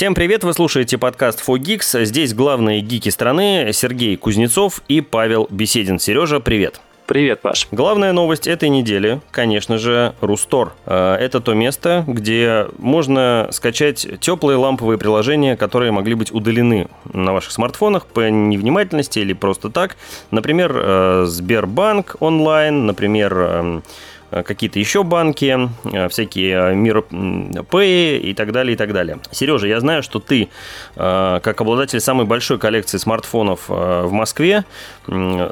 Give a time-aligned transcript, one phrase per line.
[0.00, 2.06] Всем привет, вы слушаете подкаст 4Geeks.
[2.06, 5.98] Здесь главные гики страны Сергей Кузнецов и Павел Беседин.
[5.98, 6.80] Сережа, привет.
[7.04, 7.68] Привет, Паш.
[7.70, 10.72] Главная новость этой недели, конечно же, Рустор.
[10.86, 17.34] Э, это то место, где можно скачать теплые ламповые приложения, которые могли быть удалены на
[17.34, 19.98] ваших смартфонах по невнимательности или просто так.
[20.30, 23.82] Например, э, Сбербанк онлайн, например, эм,
[24.30, 29.18] какие-то еще банки, э, всякие Мир Pay и так далее, и так далее.
[29.30, 30.48] Сережа, я знаю, что ты,
[30.94, 34.64] как обладатель самой большой коллекции смартфонов в Москве,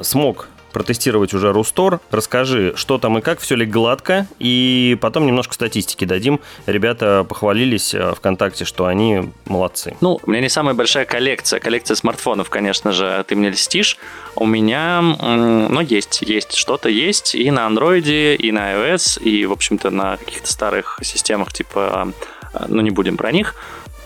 [0.01, 0.47] смог
[0.79, 1.99] протестировать уже Рустор.
[2.09, 6.39] Расскажи, что там и как, все ли гладко, и потом немножко статистики дадим.
[6.67, 9.97] Ребята похвалились э, ВКонтакте, что они молодцы.
[9.99, 13.97] Ну, у меня не самая большая коллекция, коллекция смартфонов, конечно же, ты мне льстишь.
[14.37, 19.51] У меня, ну, есть, есть, что-то есть и на андроиде, и на iOS, и, в
[19.51, 22.13] общем-то, на каких-то старых системах, типа,
[22.53, 23.53] э, ну, не будем про них.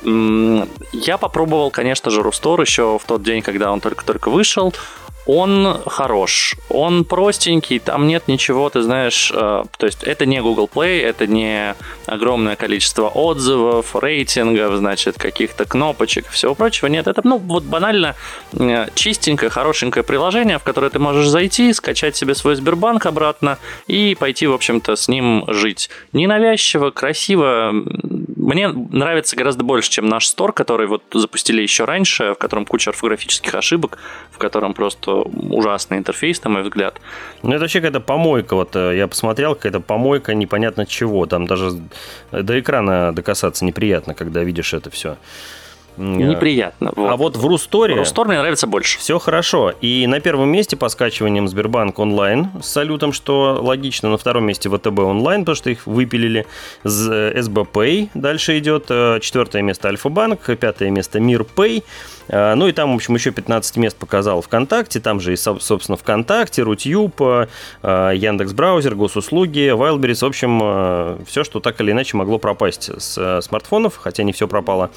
[0.04, 4.74] Я попробовал, конечно же, Рустор еще в тот день, когда он только-только вышел.
[5.26, 10.70] Он хорош, он простенький, там нет ничего, ты знаешь, э, то есть это не Google
[10.74, 17.38] Play, это не огромное количество отзывов, рейтингов, значит, каких-то кнопочек, всего прочего, нет, это, ну,
[17.38, 18.16] вот банально
[18.54, 23.58] э, чистенькое, хорошенькое приложение, в которое ты можешь зайти, скачать себе свой Сбербанк обратно
[23.88, 25.90] и пойти, в общем-то, с ним жить.
[26.12, 27.74] Ненавязчиво, красиво,
[28.44, 32.92] мне нравится гораздо больше, чем наш стор, который вот запустили еще раньше, в котором куча
[32.92, 33.98] орфографических ошибок,
[34.32, 37.00] в котором просто ужасный интерфейс, на мой взгляд.
[37.42, 38.56] Ну, это вообще какая-то помойка.
[38.56, 41.26] Вот э, я посмотрел, какая-то помойка непонятно чего.
[41.26, 41.72] Там даже
[42.32, 45.18] до экрана докасаться неприятно, когда видишь это все.
[45.98, 46.92] Неприятно.
[46.96, 47.10] Вот.
[47.10, 47.96] А вот в Русторе...
[47.96, 49.00] Рустор мне нравится больше.
[49.00, 49.74] Все хорошо.
[49.82, 54.10] И на первом месте по скачиваниям Сбербанк онлайн с салютом, что логично.
[54.10, 56.46] На втором месте ВТБ онлайн, потому что их выпилили.
[56.84, 58.86] СБП дальше идет.
[58.90, 60.40] Э, четвертое место Альфа-банк.
[60.58, 61.84] Пятое место Мир Пэй.
[62.28, 65.00] Э, ну и там, в общем, еще 15 мест показал ВКонтакте.
[65.00, 67.48] Там же и, собственно, ВКонтакте, Рутюб, э,
[67.84, 70.24] Яндекс Браузер, госуслуги, Wildberries.
[70.24, 74.90] В общем, все, что так или иначе могло пропасть с смартфонов, хотя не все пропало.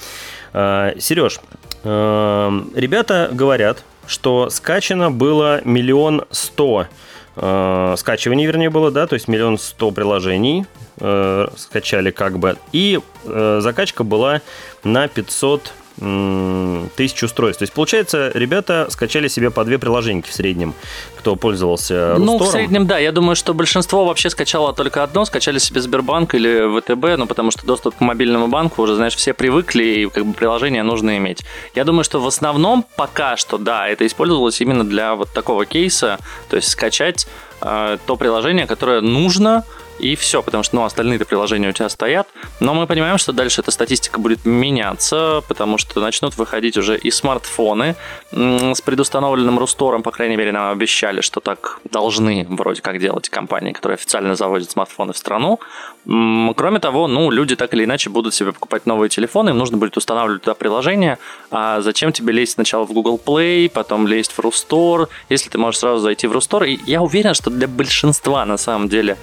[0.57, 1.41] Сереж,
[1.85, 6.87] ребята говорят, что скачано было миллион сто
[7.35, 10.65] скачиваний, вернее, было, да, то есть миллион сто приложений
[11.01, 14.41] э, скачали как бы, и э, закачка была
[14.85, 17.61] на 500 тысяч устройств.
[17.61, 20.75] То есть, получается, ребята скачали себе по две приложения в среднем,
[21.19, 22.27] кто пользовался Рустором.
[22.27, 22.99] Ну, в среднем, да.
[22.99, 27.51] Я думаю, что большинство вообще скачало только одно, скачали себе Сбербанк или ВТБ, ну, потому
[27.51, 31.43] что доступ к мобильному банку уже, знаешь, все привыкли, и как бы приложение нужно иметь.
[31.75, 36.19] Я думаю, что в основном пока что, да, это использовалось именно для вот такого кейса,
[36.51, 37.27] то есть скачать
[37.63, 39.65] э, то приложение, которое нужно,
[39.99, 42.29] и все, потому что ну, остальные приложения у тебя стоят.
[42.61, 47.11] Но мы понимаем, что дальше эта статистика будет меняться, потому что начнут выходить уже и
[47.11, 47.97] смартфоны
[48.33, 53.73] с предустановленным Рустором, по крайней мере, нам обещали, что так должны вроде как делать компании,
[53.73, 55.61] которые официально заводят смартфоны в страну.
[56.05, 59.97] Кроме того, ну, люди так или иначе будут себе покупать новые телефоны, им нужно будет
[59.97, 61.19] устанавливать туда приложение.
[61.51, 65.81] А зачем тебе лезть сначала в Google Play, потом лезть в Рустор, если ты можешь
[65.81, 66.65] сразу зайти в Рустор?
[66.65, 69.17] И я уверен, что для большинства, на самом деле,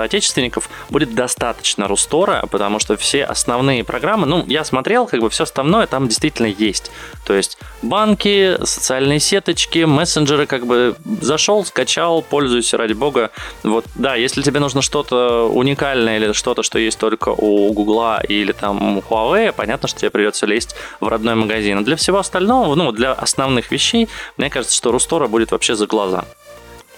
[0.00, 5.44] соотечественников будет достаточно Рустора, потому что все основные программы, ну, я смотрел, как бы все
[5.44, 6.90] основное там действительно есть.
[7.26, 13.30] То есть банки, социальные сеточки, мессенджеры, как бы зашел, скачал, пользуйся, ради бога.
[13.62, 18.52] Вот, да, если тебе нужно что-то уникальное или что-то, что есть только у Гугла или
[18.52, 21.76] там у Huawei, понятно, что тебе придется лезть в родной магазин.
[21.76, 24.08] Но для всего остального, ну, для основных вещей,
[24.38, 26.24] мне кажется, что Рустора будет вообще за глаза.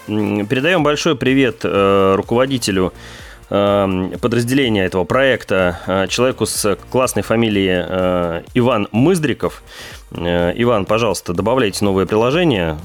[0.06, 2.92] Передаем большой привет э, руководителю
[3.50, 9.62] э, подразделения этого проекта, э, человеку с классной фамилией Иван Мыздриков.
[10.10, 12.76] Иван, пожалуйста, добавляйте новые приложения.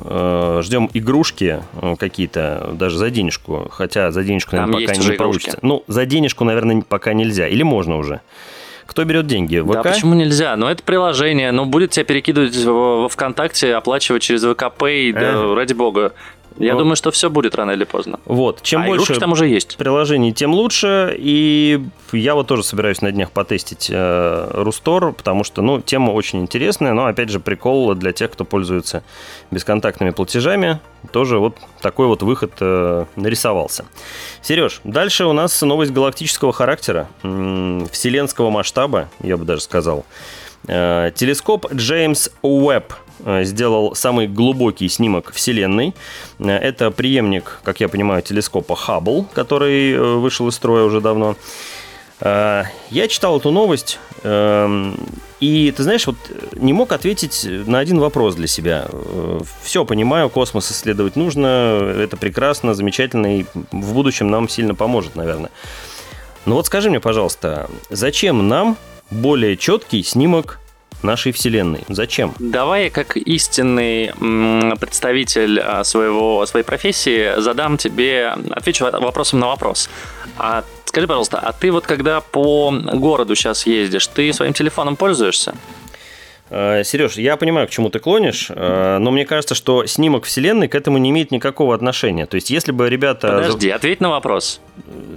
[0.62, 1.62] Ждем игрушки
[2.00, 3.68] какие-то, даже за денежку.
[3.72, 5.60] Хотя за денежку, наверное, Там пока не получится.
[5.62, 7.48] Ну, за денежку, наверное, пока нельзя.
[7.48, 8.22] Или можно уже.
[8.86, 9.60] Кто берет деньги?
[9.60, 9.74] ВК?
[9.74, 10.56] Да, почему нельзя?
[10.56, 11.52] Ну, это приложение.
[11.52, 15.12] Ну, будет тебя перекидывать во ВКонтакте, оплачивать через ВК Pay.
[15.12, 16.14] Да, ради бога.
[16.58, 16.80] Я вот.
[16.80, 18.20] думаю, что все будет рано или поздно.
[18.26, 18.62] Вот.
[18.64, 19.78] Чем а больше там уже есть.
[19.78, 21.16] приложений, тем лучше.
[21.18, 26.42] И я вот тоже собираюсь на днях потестить э, Рустор, потому что, ну, тема очень
[26.42, 29.04] интересная, но, опять же, прикол для тех, кто пользуется
[29.52, 30.80] бесконтактными платежами.
[31.12, 33.86] Тоже вот такой вот выход э, нарисовался.
[34.42, 40.06] Сереж, дальше у нас новость галактического характера, вселенского масштаба, я бы даже сказал.
[40.68, 42.94] Э, телескоп Джеймс Уэбб
[43.26, 45.94] сделал самый глубокий снимок Вселенной.
[46.40, 51.36] Э, это преемник, как я понимаю, телескопа Хаббл, который э, вышел из строя уже давно.
[52.20, 54.98] Я читал эту новость, эм,
[55.40, 56.16] и ты знаешь, вот
[56.54, 58.88] не мог ответить на один вопрос для себя.
[58.92, 61.48] Э, Все понимаю, космос исследовать нужно,
[61.96, 65.52] это прекрасно, замечательно, и в будущем нам сильно поможет, наверное.
[66.46, 68.78] Но вот скажи мне, пожалуйста, зачем нам
[69.12, 70.60] более четкий снимок
[71.04, 71.84] нашей Вселенной.
[71.90, 72.34] Зачем?
[72.40, 74.12] Давай я как истинный
[74.80, 79.90] представитель а, своего, своей профессии задам тебе, отвечу вопросом на вопрос.
[80.38, 85.54] А скажи, пожалуйста, а ты вот когда по городу сейчас ездишь, ты своим телефоном пользуешься?
[86.50, 90.68] Э, Сереж, я понимаю, к чему ты клонишь, э, но мне кажется, что снимок Вселенной
[90.68, 92.26] к этому не имеет никакого отношения.
[92.26, 93.28] То есть, если бы ребята...
[93.28, 94.62] Подожди, ответь на вопрос.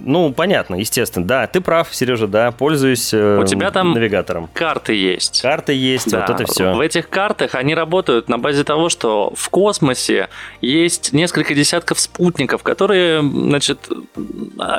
[0.01, 1.27] Ну, понятно, естественно.
[1.27, 4.49] Да, ты прав, Сережа, да, пользуюсь э, У тебя там навигатором.
[4.53, 5.43] карты есть.
[5.43, 6.21] Карты есть, да.
[6.27, 6.73] вот это все.
[6.73, 10.29] В этих картах они работают на базе того, что в космосе
[10.61, 13.89] есть несколько десятков спутников, которые, значит,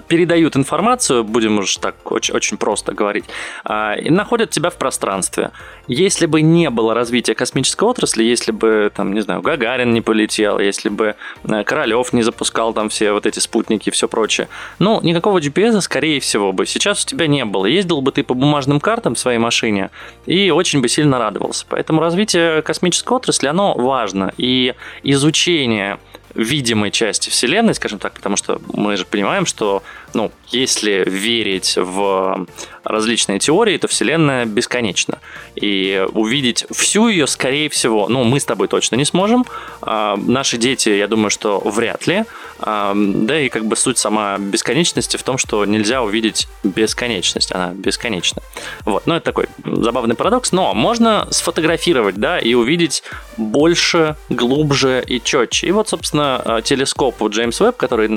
[0.08, 3.26] передают информацию, будем уж так очень, очень просто говорить,
[3.64, 5.52] а, и находят тебя в пространстве.
[5.88, 10.60] Если бы не было развития космической отрасли, если бы, там, не знаю, Гагарин не полетел,
[10.60, 14.48] если бы э, Королев не запускал там все вот эти спутники и все прочее,
[14.80, 17.66] ну, никакого GPS, скорее всего, бы сейчас у тебя не было.
[17.66, 19.90] Ездил бы ты по бумажным картам в своей машине
[20.26, 21.66] и очень бы сильно радовался.
[21.70, 24.34] Поэтому развитие космической отрасли, оно важно.
[24.38, 24.74] И
[25.04, 26.00] изучение
[26.36, 32.48] видимой части Вселенной, скажем так, потому что мы же понимаем, что ну, если верить в
[32.84, 35.20] различные теории, то Вселенная бесконечна.
[35.56, 39.46] И увидеть всю ее, скорее всего, ну, мы с тобой точно не сможем.
[39.82, 42.24] А, наши дети, я думаю, что вряд ли.
[42.60, 47.52] А, да и как бы суть сама бесконечности в том, что нельзя увидеть бесконечность.
[47.54, 48.42] Она бесконечна.
[48.86, 49.06] Вот.
[49.06, 50.52] Ну, это такой забавный парадокс.
[50.52, 53.04] Но можно сфотографировать, да, и увидеть
[53.38, 55.68] больше, глубже и четче.
[55.68, 58.10] И вот, собственно, телескоп Джеймс Веб, который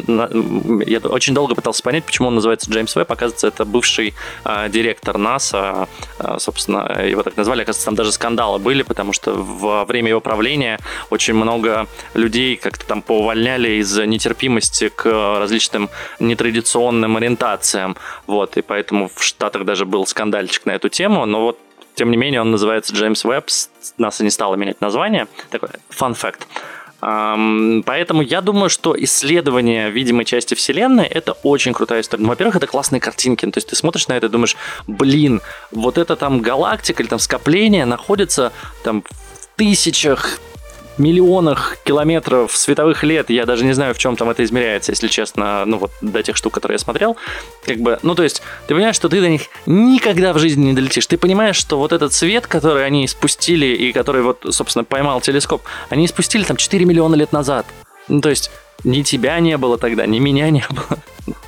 [0.86, 3.12] я очень долго пытался понять, почему он называется Джеймс Веб.
[3.12, 5.88] Оказывается, это бывший а, директор НАСА,
[6.18, 7.62] а, собственно, его так назвали.
[7.62, 12.86] Оказывается, там даже скандалы были, потому что во время его правления очень много людей как-то
[12.86, 15.04] там поувольняли из-за нетерпимости к
[15.38, 17.96] различным нетрадиционным ориентациям.
[18.26, 21.26] Вот, и поэтому в Штатах даже был скандальчик на эту тему.
[21.26, 21.58] Но вот
[21.94, 23.46] тем не менее, он называется Джеймс Веб.
[23.98, 25.28] НАСА не стало менять название.
[25.50, 26.48] Такой фан факт.
[27.04, 32.22] Поэтому я думаю, что исследование видимой части Вселенной это очень крутая история.
[32.22, 33.44] Ну, во-первых, это классные картинки.
[33.44, 34.56] То есть ты смотришь на это и думаешь,
[34.86, 38.52] блин, вот это там галактика или там скопление находится
[38.84, 40.38] там в тысячах
[40.98, 45.64] миллионах километров световых лет, я даже не знаю, в чем там это измеряется, если честно,
[45.64, 47.16] ну вот до тех штук, которые я смотрел,
[47.64, 50.72] как бы, ну то есть, ты понимаешь, что ты до них никогда в жизни не
[50.72, 55.20] долетишь, ты понимаешь, что вот этот свет, который они спустили и который вот, собственно, поймал
[55.20, 57.66] телескоп, они спустили там 4 миллиона лет назад,
[58.08, 58.50] ну то есть,
[58.84, 60.98] ни тебя не было тогда, ни меня не было.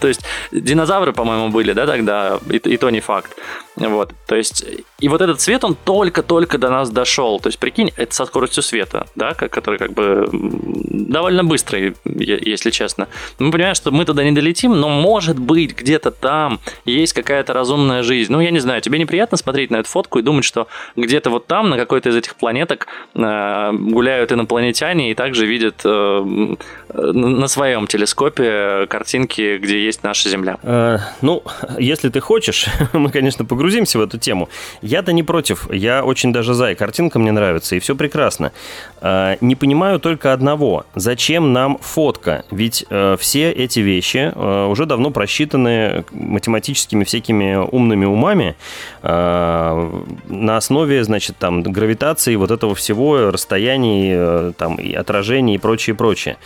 [0.01, 3.37] То есть динозавры, по-моему, были, да, тогда, и, и то не факт.
[3.77, 4.65] Вот, то есть,
[5.01, 7.39] и вот этот свет, он только-только до нас дошел.
[7.41, 13.09] То есть, прикинь, это со скоростью света, да, который как бы довольно быстрый, если честно.
[13.39, 18.03] Мы понимаем, что мы туда не долетим, но может быть где-то там есть какая-то разумная
[18.03, 18.33] жизнь.
[18.33, 21.47] Ну, я не знаю, тебе неприятно смотреть на эту фотку и думать, что где-то вот
[21.47, 26.55] там, на какой-то из этих планеток э, гуляют инопланетяне и также видят э,
[26.95, 30.59] на своем телескопе картинки, где есть наша Земля.
[30.63, 31.43] Э, ну,
[31.79, 34.49] если ты хочешь, мы, конечно, погрузимся в эту тему.
[34.83, 38.53] Я-то не против, я очень даже за, и картинка мне нравится, и все прекрасно.
[39.01, 40.87] Э, не понимаю только одного.
[40.95, 42.45] Зачем нам фотка?
[42.51, 48.57] Ведь э, все эти вещи э, уже давно просчитаны математическими всякими умными умами
[49.03, 55.59] э, на основе, значит, там, гравитации вот этого всего, расстояний, э, там, и отражений и
[55.59, 56.37] прочее, прочее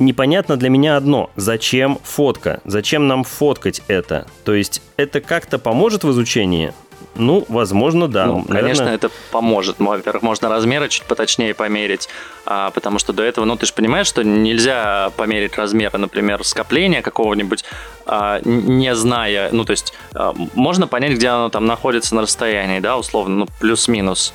[0.00, 1.30] непонятно для меня одно.
[1.36, 2.60] Зачем фотка?
[2.64, 4.26] Зачем нам фоткать это?
[4.44, 6.72] То есть это как-то поможет в изучении?
[7.16, 8.26] Ну, возможно, да.
[8.26, 8.60] Ну, Наверное...
[8.62, 9.76] Конечно, это поможет.
[9.78, 12.08] Во-первых, можно размеры чуть поточнее померить,
[12.46, 17.02] а, потому что до этого, ну, ты же понимаешь, что нельзя померить размеры, например, скопления
[17.02, 17.64] какого-нибудь,
[18.06, 22.80] а, не зная, ну, то есть а, можно понять, где оно там находится на расстоянии,
[22.80, 24.32] да, условно, ну, плюс-минус.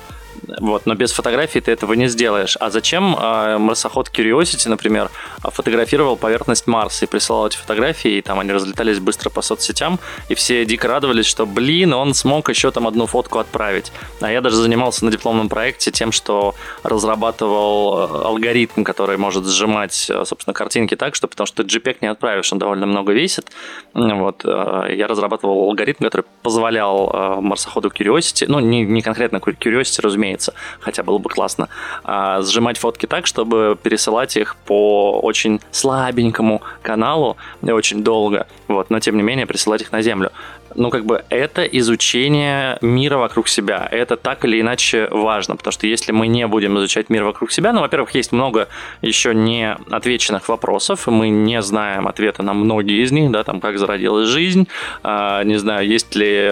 [0.60, 2.56] Вот, но без фотографии ты этого не сделаешь.
[2.60, 5.10] А зачем э, марсоход Curiosity, например,
[5.42, 10.34] фотографировал поверхность Марса и присылал эти фотографии, и там они разлетались быстро по соцсетям, и
[10.34, 13.92] все дико радовались, что, блин, он смог еще там одну фотку отправить.
[14.20, 20.08] А я даже занимался на дипломном проекте тем, что разрабатывал э, алгоритм, который может сжимать,
[20.10, 23.50] э, собственно, картинки так, что потому что JPEG не отправишь, он довольно много весит.
[23.94, 30.25] Вот, э, я разрабатывал алгоритм, который позволял марсоходу Curiosity, ну, не, не конкретно Curiosity, разумеется,
[30.26, 31.68] разумеется, хотя было бы классно,
[32.04, 39.00] а, сжимать фотки так, чтобы пересылать их по очень слабенькому каналу очень долго, вот, но
[39.00, 40.30] тем не менее присылать их на Землю.
[40.74, 43.88] Ну, как бы это изучение мира вокруг себя.
[43.90, 47.72] Это так или иначе важно, потому что если мы не будем изучать мир вокруг себя,
[47.72, 48.68] ну, во-первых, есть много
[49.02, 53.78] еще не отвеченных вопросов, мы не знаем ответа на многие из них, да, там, как
[53.78, 54.68] зародилась жизнь,
[55.02, 56.48] э, не знаю, есть ли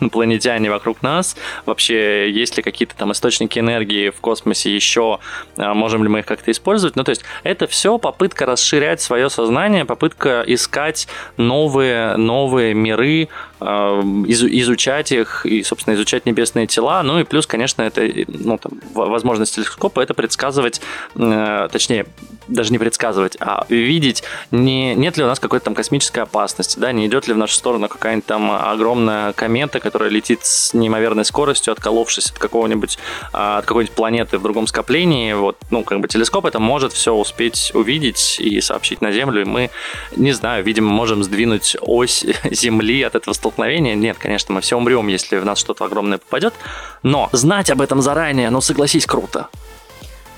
[0.00, 5.20] инопланетяне вокруг нас, вообще есть ли какие-то там источники энергии в космосе еще,
[5.56, 9.30] э, можем ли мы их как-то использовать, ну, то есть это все попытка расширять свое
[9.30, 13.28] сознание, попытка искать новые, новые миры,
[13.60, 17.02] изучать их и, собственно, изучать небесные тела.
[17.02, 20.80] Ну и плюс, конечно, это ну, там, возможность телескопа это предсказывать,
[21.16, 22.06] э, точнее,
[22.48, 26.92] даже не предсказывать, а видеть, не, нет ли у нас какой-то там космической опасности, да,
[26.92, 31.72] не идет ли в нашу сторону какая-нибудь там огромная комета, которая летит с неимоверной скоростью,
[31.72, 32.98] отколовшись от какого-нибудь,
[33.32, 35.32] а, от какой-нибудь планеты в другом скоплении.
[35.32, 39.44] Вот, ну, как бы телескоп это может все успеть увидеть и сообщить на Землю, и
[39.44, 39.70] мы,
[40.16, 43.94] не знаю, видимо, можем сдвинуть ось Земли от этого столкновения.
[43.94, 46.54] Нет, конечно, мы все умрем, если в нас что-то огромное попадет,
[47.02, 49.48] но знать об этом заранее, ну, согласись, круто.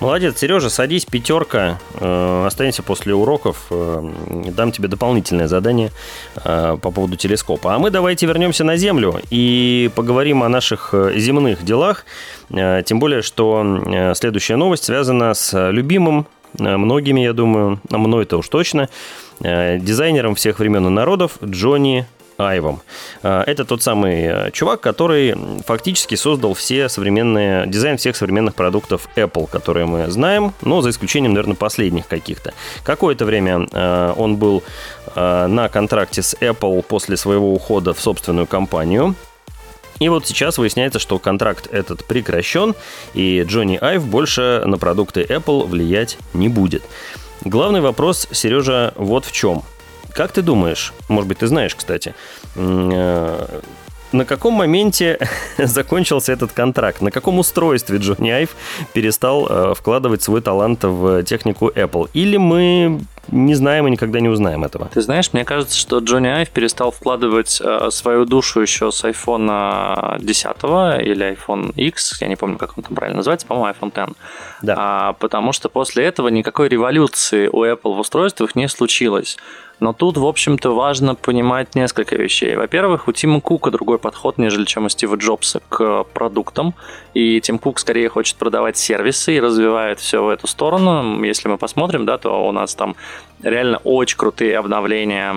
[0.01, 1.79] Молодец, Сережа, садись, пятерка.
[1.95, 3.67] Э, останься после уроков.
[3.71, 4.03] Э,
[4.51, 5.91] дам тебе дополнительное задание
[6.45, 7.75] э, по поводу телескопа.
[7.75, 12.05] А мы давайте вернемся на Землю и поговорим о наших земных делах.
[12.51, 16.27] Тем более, что следующая новость связана с любимым
[16.59, 18.89] многими, я думаю, а мной это уж точно,
[19.41, 22.07] дизайнером всех времен и народов Джонни
[22.39, 22.83] Айвом.
[23.23, 25.35] А, это тот самый э, чувак, который
[25.67, 31.33] фактически создал все современные, дизайн всех современных продуктов Apple, которые мы знаем, но за исключением,
[31.33, 32.53] наверное, последних каких-то.
[32.83, 34.63] Какое-то время э, он был
[35.15, 39.15] э, на контракте с Apple после своего ухода в собственную компанию,
[39.99, 42.75] и вот сейчас выясняется, что контракт этот прекращен,
[43.15, 46.83] и Джонни Айв больше на продукты Apple влиять не будет.
[47.45, 49.63] Главный вопрос, Сережа, вот в чем–
[50.17, 52.15] как ты думаешь, может быть, ты знаешь, кстати,
[52.57, 53.61] э,
[54.13, 55.19] на каком моменте
[55.59, 57.03] закончился этот контракт?
[57.03, 58.57] На каком устройстве Джонни Айв
[58.95, 62.09] перестал э, вкладывать свой талант в технику Apple?
[62.15, 64.89] Или мы не знаем и никогда не узнаем этого?
[64.93, 70.19] Ты знаешь, мне кажется, что Джонни Айв перестал вкладывать э, свою душу еще с iPhone
[70.21, 70.47] 10
[71.05, 74.17] или iPhone X, я не помню, как он там правильно называется, по-моему, iPhone X.
[74.63, 74.75] Да.
[74.79, 79.37] А, потому что после этого никакой революции у Apple в устройствах не случилось.
[79.79, 82.57] Но тут, в общем-то, важно понимать несколько вещей.
[82.57, 86.75] Во-первых, у Тима Кука другой подход, нежели чем у Стива Джобса к продуктам.
[87.13, 91.23] И Тим Кук скорее хочет продавать сервисы и развивает все в эту сторону.
[91.25, 92.97] Если мы посмотрим, да, то у нас там
[93.43, 95.35] реально очень крутые обновления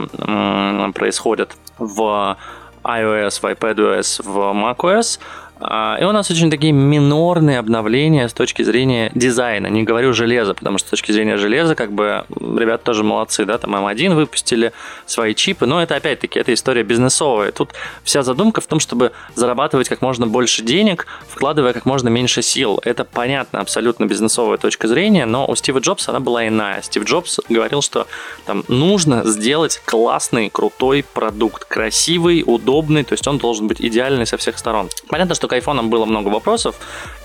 [0.94, 2.38] происходят в
[2.84, 5.20] iOS, в iPadOS, в macOS.
[5.62, 9.68] А, и у нас очень такие минорные обновления с точки зрения дизайна.
[9.68, 13.58] Не говорю железа, потому что с точки зрения железа, как бы, ребята тоже молодцы, да,
[13.58, 14.72] там M1 выпустили
[15.06, 17.52] свои чипы, но это опять-таки, это история бизнесовая.
[17.52, 17.72] Тут
[18.04, 22.80] вся задумка в том, чтобы зарабатывать как можно больше денег, вкладывая как можно меньше сил.
[22.86, 26.82] Это понятно, абсолютно бизнесовая точка зрения, но у Стива Джобса она была иная.
[26.82, 28.08] Стив Джобс говорил, что
[28.46, 34.38] там нужно сделать классный, крутой продукт, красивый, удобный, то есть он должен быть идеальный со
[34.38, 34.90] всех сторон.
[35.10, 36.76] Понятно, что к айфонам было много вопросов,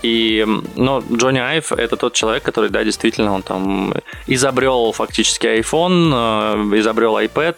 [0.01, 3.93] и, но Джонни Айв это тот человек, который, да, действительно, он там
[4.27, 7.55] изобрел фактически iPhone, э, изобрел iPad,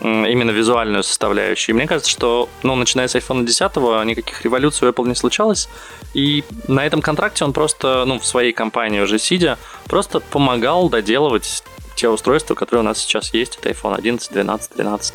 [0.00, 1.74] именно визуальную составляющую.
[1.74, 5.68] И мне кажется, что, ну, начиная с iPhone 10, никаких революций у Apple не случалось.
[6.14, 11.62] И на этом контракте он просто, ну, в своей компании уже сидя, просто помогал доделывать
[11.96, 13.56] те устройства, которые у нас сейчас есть.
[13.56, 15.14] Это iPhone 11, 12, 13.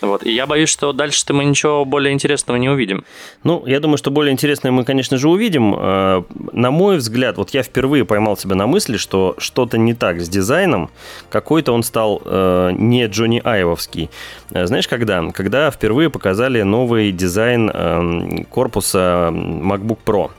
[0.00, 0.24] Вот.
[0.24, 3.04] И я боюсь, что дальше-то мы ничего более интересного не увидим.
[3.44, 5.74] Ну, я думаю, что более интересное мы, конечно же, увидим.
[5.78, 6.22] Э,
[6.52, 10.28] на мой взгляд, вот я впервые поймал себя на мысли, что что-то не так с
[10.28, 10.90] дизайном.
[11.28, 14.10] Какой-то он стал э, не Джонни Айвовский.
[14.52, 15.30] Э, знаешь, когда?
[15.32, 20.30] Когда впервые показали новый дизайн эм, корпуса MacBook Pro.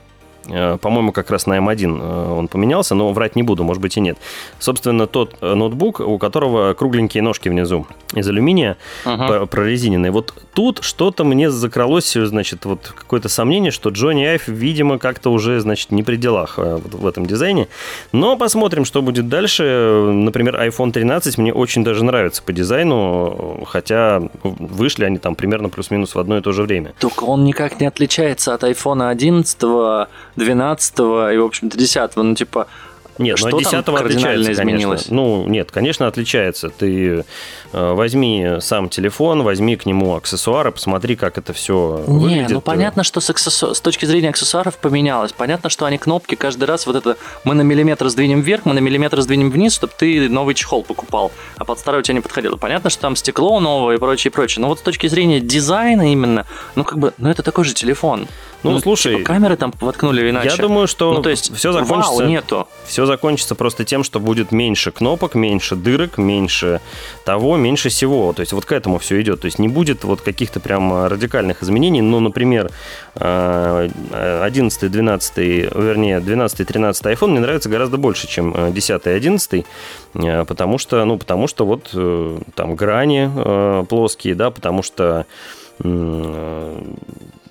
[0.51, 3.97] Э, по-моему, как раз на M1 э, он поменялся, но врать не буду, может быть
[3.97, 4.17] и нет.
[4.59, 9.47] Собственно, тот э, ноутбук, у которого кругленькие ножки внизу из алюминия, uh-huh.
[9.47, 10.11] прорезиненные.
[10.11, 15.61] Вот тут что-то мне закралось, значит, вот какое-то сомнение, что Джонни Айв, видимо, как-то уже,
[15.61, 17.67] значит, не при делах вот в этом дизайне.
[18.11, 20.11] Но посмотрим, что будет дальше.
[20.11, 26.15] Например, iPhone 13 мне очень даже нравится по дизайну, хотя вышли они там примерно плюс-минус
[26.15, 26.93] в одно и то же время.
[26.99, 29.57] Только он никак не отличается от iPhone 11
[30.41, 32.67] 12 и, в общем-то, 10 ну, типа,
[33.17, 35.03] Нет, что но от 10 там кардинально изменилось?
[35.03, 35.15] Конечно.
[35.15, 36.69] Ну, нет, конечно, отличается.
[36.69, 37.23] Ты
[37.73, 42.49] э, возьми сам телефон, возьми к нему аксессуары, посмотри, как это все Не, выглядит.
[42.49, 45.33] ну понятно, что с, аксессу- с точки зрения аксессуаров поменялось.
[45.33, 48.79] Понятно, что они кнопки каждый раз вот это мы на миллиметр сдвинем вверх, мы на
[48.79, 52.55] миллиметр сдвинем вниз, чтобы ты новый чехол покупал, а под старый у тебя не подходило.
[52.55, 54.61] Понятно, что там стекло новое и прочее, прочее.
[54.61, 56.45] Но вот с точки зрения дизайна именно,
[56.75, 58.27] ну как бы, ну это такой же телефон.
[58.63, 60.49] Ну, слушай, типа, камеры там воткнули иначе.
[60.49, 62.25] Я думаю, что ну, то есть, все вау, закончится.
[62.25, 62.67] нету.
[62.85, 66.81] Все закончится просто тем, что будет меньше кнопок, меньше дырок, меньше
[67.25, 68.33] того, меньше всего.
[68.33, 69.41] То есть вот к этому все идет.
[69.41, 72.01] То есть не будет вот каких-то прям радикальных изменений.
[72.01, 72.71] Ну, например,
[73.15, 79.65] 11, 12, вернее, 12, 13 iPhone мне нравится гораздо больше, чем 10 и 11,
[80.47, 85.25] потому что, ну, потому что вот э, там грани э, плоские, да, потому что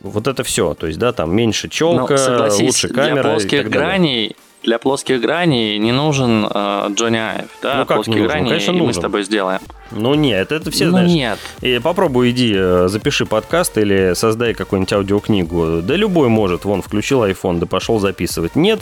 [0.01, 0.75] вот это все.
[0.75, 3.23] То есть, да, там меньше челка, согласись, лучше камера.
[3.23, 7.77] Для плоских граней для плоских граней не нужен э, Джонни Айв, да?
[7.79, 8.29] Ну, как плоские нужен?
[8.29, 8.95] грани Конечно, и мы нужен.
[8.95, 9.61] с тобой сделаем.
[9.93, 11.11] Ну нет, это все ну, знаешь.
[11.11, 11.39] нет.
[11.63, 15.81] И попробуй иди, э, запиши подкаст или создай какую-нибудь аудиокнигу.
[15.83, 16.65] Да любой может.
[16.65, 18.55] Вон, включил iPhone, да пошел записывать.
[18.55, 18.81] Нет,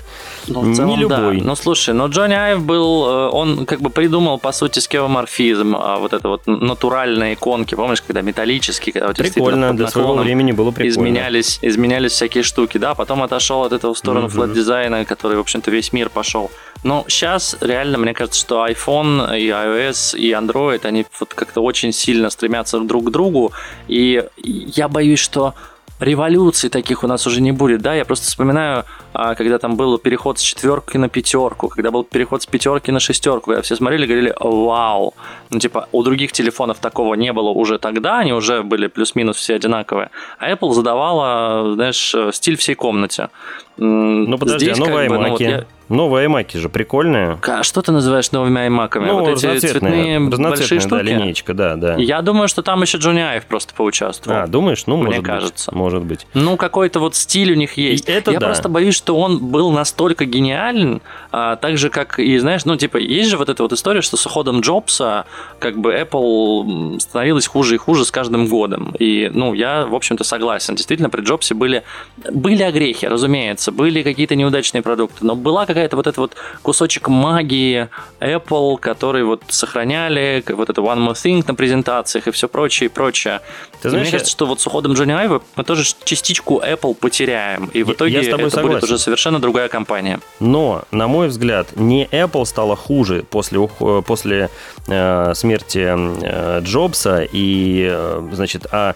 [0.48, 1.38] Ну, целом, не любой.
[1.40, 1.46] Да.
[1.46, 5.98] Ну, слушай, но Джонни Айв был, э, он как бы придумал, по сути, скеоморфизм, а
[5.98, 10.52] вот это вот натуральные иконки, помнишь, когда металлические, когда у тебя Прикольно, для своего времени
[10.52, 10.90] было прикольно.
[10.90, 14.34] изменялись, изменялись всякие штуки, да, потом отошел от этого в сторону Мгм.
[14.36, 16.50] flat-дизайна, который, в общем-то, весь мир пошел.
[16.84, 21.92] Но сейчас реально, мне кажется, что iPhone и iOS и Android, они вот как-то очень
[21.92, 23.52] сильно стремятся друг к другу,
[23.88, 25.54] и я боюсь, что
[26.00, 29.98] революций таких у нас уже не будет, да, я просто вспоминаю, а, когда там был
[29.98, 34.04] переход с четверки на пятерку, когда был переход с пятерки на шестерку, когда все смотрели
[34.04, 35.14] и говорили, вау,
[35.50, 39.54] ну, типа, у других телефонов такого не было уже тогда, они уже были плюс-минус все
[39.56, 43.28] одинаковые, а Apple задавала, знаешь, стиль всей комнате.
[43.76, 47.38] Ну подожди, Здесь а новые как бы, ну, вот я- Новые iMac же прикольные.
[47.46, 49.06] А Что ты называешь новыми iMac'ами?
[49.06, 50.90] Ну, вот эти разноцветные, цветные большие разноцветная, штуки?
[50.90, 51.94] да, линейка, да, да.
[51.96, 54.40] Я думаю, что там еще Джонни Айв просто поучаствовал.
[54.42, 54.84] А, думаешь?
[54.86, 55.70] Ну, Мне может кажется.
[55.70, 55.78] быть.
[55.78, 56.26] Может быть.
[56.34, 58.08] Ну, какой-то вот стиль у них есть.
[58.08, 58.46] И это Я да.
[58.46, 61.00] просто боюсь, что он был настолько гениален,
[61.32, 64.16] а, так же, как и, знаешь, ну, типа, есть же вот эта вот история, что
[64.16, 65.24] с уходом Джобса,
[65.58, 68.94] как бы, Apple становилась хуже и хуже с каждым годом.
[68.98, 70.74] И, ну, я, в общем-то, согласен.
[70.74, 71.82] Действительно, при Джобсе были,
[72.30, 77.88] были огрехи, разумеется, были какие-то неудачные продукты, но была какая-то вот эта вот кусочек магии
[78.20, 82.92] Apple, который вот сохраняли, вот это One More Thing на презентациях и все прочее, и
[82.92, 83.40] прочее.
[83.80, 86.94] Ты И знаешь, мне кажется, что вот с уходом Джонни Айва мы тоже частичку Apple
[86.94, 87.66] потеряем.
[87.66, 88.80] И в итоге я с тобой это согласен.
[88.80, 90.18] будет уже совершенно другая компания.
[90.40, 94.50] Но, на мой взгляд, не Apple стала хуже после, ух- после
[94.88, 98.94] э, смерти э, Джобса, и, э, значит, а э,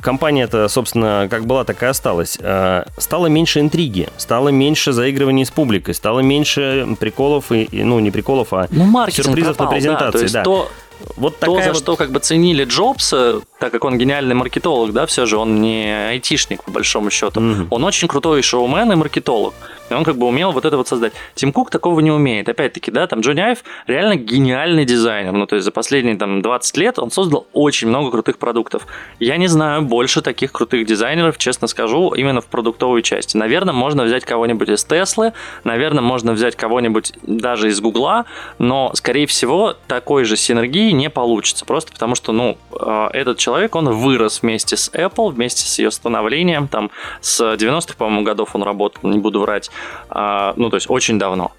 [0.00, 2.38] компания-то, собственно, как была, так и осталась.
[2.40, 8.10] Э, Стало меньше интриги, стало меньше заигрываний с публикой, стало меньше приколов, и, ну, не
[8.10, 10.04] приколов, а Ну, сюрпризов пропал, на презентации.
[10.06, 10.12] да.
[10.12, 10.42] То есть да.
[10.42, 10.70] то,
[11.16, 14.92] вот то, такая за вот- что как бы ценили Джобса, так как он гениальный маркетолог,
[14.92, 17.40] да, все же он не айтишник, по большому счету.
[17.40, 17.68] Мгм.
[17.70, 19.54] Он очень крутой шоумен и маркетолог.
[19.92, 21.12] И он как бы умел вот это вот создать.
[21.34, 22.48] Тим Кук такого не умеет.
[22.48, 25.32] Опять-таки, да, там Джонни Айв реально гениальный дизайнер.
[25.32, 28.86] Ну, то есть за последние там 20 лет он создал очень много крутых продуктов.
[29.20, 33.36] Я не знаю больше таких крутых дизайнеров, честно скажу, именно в продуктовой части.
[33.36, 38.24] Наверное, можно взять кого-нибудь из Теслы, наверное, можно взять кого-нибудь даже из Гугла,
[38.58, 41.64] но, скорее всего, такой же синергии не получится.
[41.64, 45.90] Просто потому что, ну, э, этот человек, он вырос вместе с Apple, вместе с ее
[45.90, 46.68] становлением.
[46.68, 49.70] Там с 90-х, по-моему, годов он работал, не буду врать.
[50.10, 51.52] А, ну, то есть очень давно.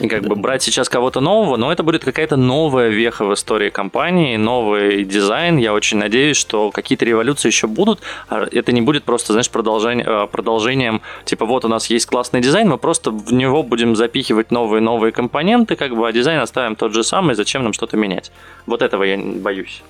[0.00, 3.68] И как бы брать сейчас кого-то нового, но это будет какая-то новая веха в истории
[3.68, 5.58] компании, новый дизайн.
[5.58, 8.00] Я очень надеюсь, что какие-то революции еще будут.
[8.28, 12.40] а Это не будет просто, знаешь, продолжение, э, продолжением, типа вот у нас есть классный
[12.40, 16.94] дизайн, мы просто в него будем запихивать новые-новые компоненты, как бы, а дизайн оставим тот
[16.94, 18.32] же самый, зачем нам что-то менять.
[18.66, 19.82] Вот этого я боюсь.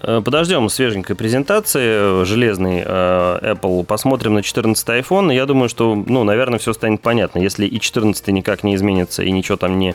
[0.00, 5.34] Э, Подождем свеженькой презентации э, железной э, Apple, посмотрим на 14 iPhone.
[5.34, 7.40] Я думаю, что, ну, наверное, все станет понятно.
[7.40, 9.94] Если и 14 никак не изменится, и ничего там не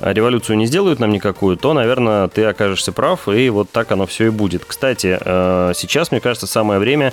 [0.00, 4.26] революцию не сделают нам никакую, то, наверное, ты окажешься прав, и вот так оно все
[4.26, 4.64] и будет.
[4.64, 5.18] Кстати,
[5.74, 7.12] сейчас, мне кажется, самое время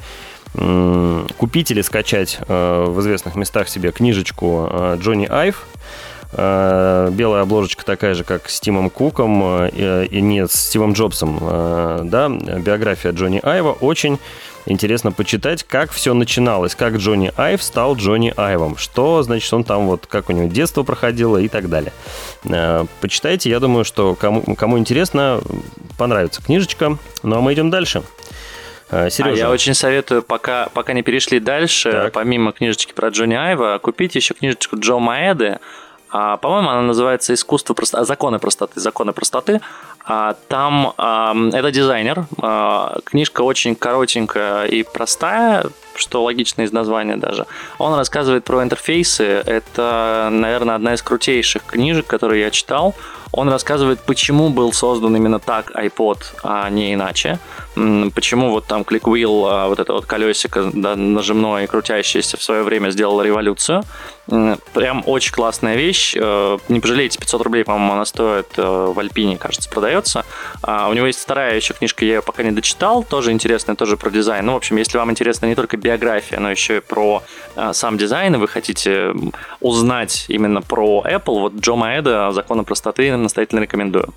[0.53, 5.65] купить или скачать в известных местах себе книжечку Джонни Айв.
[6.39, 11.39] Э, Белая обложечка такая же, как с Тимом Куком э, и не с Стивом Джобсом.
[11.41, 13.71] э, Да, биография Джонни Айва.
[13.71, 14.19] Очень
[14.67, 19.87] интересно почитать, как все начиналось, как Джонни Айв стал Джонни Айвом, что, значит, он там
[19.87, 21.91] вот, как у него детство проходило и так далее.
[23.01, 25.41] Почитайте, я думаю, что кому, кому интересно,
[25.97, 26.97] понравится книжечка.
[27.23, 28.03] Ну, а мы идем дальше.
[28.91, 32.13] Э, А Сережа, я очень советую, пока, пока не перешли дальше, Так.
[32.13, 35.59] помимо книжечки про Джонни Айва, купить еще книжечку Джо Маэды
[36.09, 39.61] А, по-моему, она называется «Искусство простоты», «Законы простоты», «Законы простоты».
[40.05, 42.25] А, там а, это дизайнер.
[42.41, 45.65] А, книжка очень коротенькая и простая,
[45.97, 47.45] что логично из названия даже.
[47.77, 49.23] Он рассказывает про интерфейсы.
[49.23, 52.95] Это, наверное, одна из крутейших книжек, которые я читал.
[53.31, 57.39] Он рассказывает, почему был создан именно так iPod, а не иначе.
[58.15, 62.63] Почему вот там ClickWheel, а, вот это вот колесико да, нажимное и крутящееся в свое
[62.63, 63.83] время сделало революцию.
[64.73, 66.15] Прям очень классная вещь.
[66.17, 70.25] Э, не пожалейте, 500 рублей, по-моему, она стоит э, в Альпине, кажется, продается.
[70.61, 73.95] А у него есть вторая еще книжка, я ее пока не дочитал, тоже интересная, тоже
[73.95, 74.45] про дизайн.
[74.45, 77.23] Ну, в общем, если вам интересна не только биография, но еще и про
[77.55, 79.13] э, сам дизайн, и вы хотите
[79.61, 84.13] узнать именно про Apple, вот Джо Маэда «Законы простоты» настоятельно рекомендую.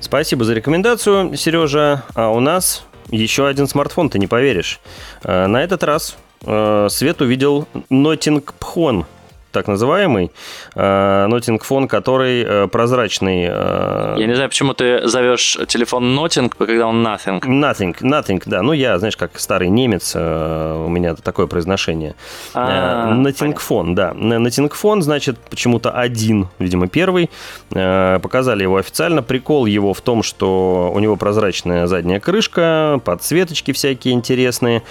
[0.00, 2.04] Спасибо за рекомендацию, Сережа.
[2.14, 4.80] А у нас еще один смартфон, ты не поверишь.
[5.24, 9.04] На этот раз Свет увидел Notting Phone
[9.52, 10.30] так называемый,
[10.74, 13.46] Notting Phone, который э, прозрачный.
[13.48, 17.40] Э, я не знаю, почему ты зовешь телефон Notting, когда он Nothing.
[17.40, 18.62] Nothing, Nothing, да.
[18.62, 22.14] Ну, я, знаешь, как старый немец, э, у меня такое произношение.
[22.54, 24.12] А, Notting Phone, да.
[24.12, 27.30] Notting Phone, значит, почему-то один, видимо, первый.
[27.70, 29.22] Показали его официально.
[29.22, 34.82] Прикол его в том, что у него прозрачная задняя крышка, подсветочки всякие интересные.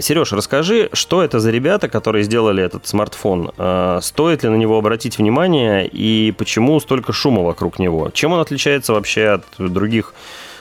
[0.00, 3.52] Сереж, расскажи, что это за ребята, которые сделали этот смартфон?
[4.00, 8.10] Стоит ли на него обратить внимание и почему столько шума вокруг него?
[8.10, 10.14] Чем он отличается вообще от других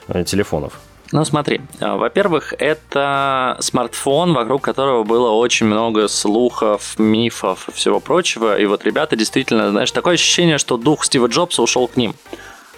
[0.08, 0.74] э, телефонов?
[1.12, 8.00] Ну, смотри, э, во-первых, это смартфон, вокруг которого было очень много слухов, мифов и всего
[8.00, 8.58] прочего.
[8.58, 12.16] И вот ребята действительно, знаешь, такое ощущение, что дух Стива Джобса ушел к ним.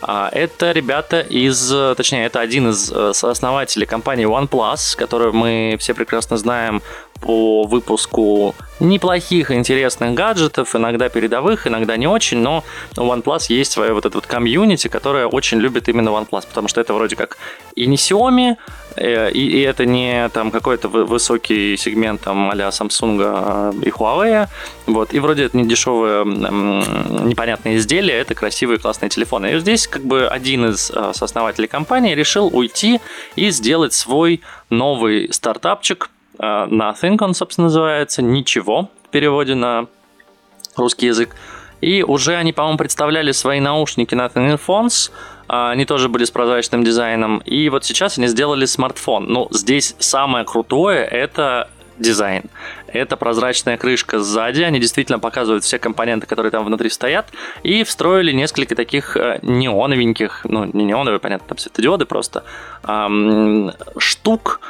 [0.02, 5.94] А, это ребята из, точнее, это один из э, сооснователей компании OnePlus, которую мы все
[5.94, 6.82] прекрасно знаем
[7.22, 12.64] по выпуску неплохих, интересных гаджетов, иногда передовых, иногда не очень, но
[12.98, 16.82] у OnePlus есть свое вот это вот комьюнити, которое очень любит именно OnePlus, потому что
[16.82, 17.38] это вроде как
[17.76, 18.56] и не Xiaomi,
[18.96, 24.48] э, и, и это не там какой-то высокий сегмент там а Samsung а, и Huawei,
[24.86, 29.54] вот, и вроде это не дешевое непонятное изделие, это красивые классные телефоны.
[29.54, 33.00] И здесь как бы один из э, сооснователей компании решил уйти
[33.36, 39.88] и сделать свой новый стартапчик, Э, nothing он, собственно, называется, ничего в переводе на
[40.76, 41.36] русский язык.
[41.82, 45.12] И уже они, по-моему, представляли свои наушники Nothing Earphones,
[45.48, 47.40] а, они тоже были с прозрачным дизайном.
[47.40, 49.26] И вот сейчас они сделали смартфон.
[49.26, 51.70] Ну, здесь самое крутое– это
[52.00, 52.44] дизайн.
[52.88, 57.28] Это прозрачная крышка сзади, они действительно показывают все компоненты, которые там внутри стоят,
[57.64, 62.44] и встроили несколько таких э, неоновеньких, ну, не неоновые, понятно, там светодиоды просто,
[62.88, 64.62] эм, штук,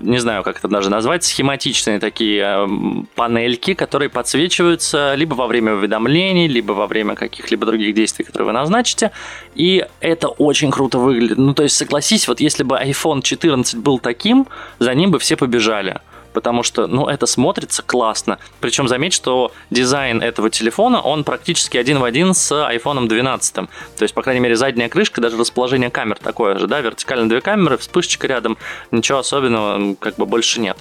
[0.00, 2.68] не знаю, как это даже назвать, схематичные такие а,
[3.14, 8.52] панельки, которые подсвечиваются либо во время уведомлений, либо во время каких-либо других действий, которые вы
[8.52, 9.10] назначите.
[9.54, 11.38] И это очень круто выглядит.
[11.38, 14.46] Ну, то есть, согласись, вот если бы iPhone 14 был таким,
[14.78, 16.00] за ним бы все побежали
[16.34, 18.38] потому что, ну, это смотрится классно.
[18.60, 23.54] Причем заметь, что дизайн этого телефона, он практически один в один с iPhone 12.
[23.54, 23.68] То
[24.00, 27.78] есть, по крайней мере, задняя крышка, даже расположение камер такое же, да, вертикально две камеры,
[27.78, 28.58] вспышечка рядом,
[28.90, 30.76] ничего особенного как бы больше нет.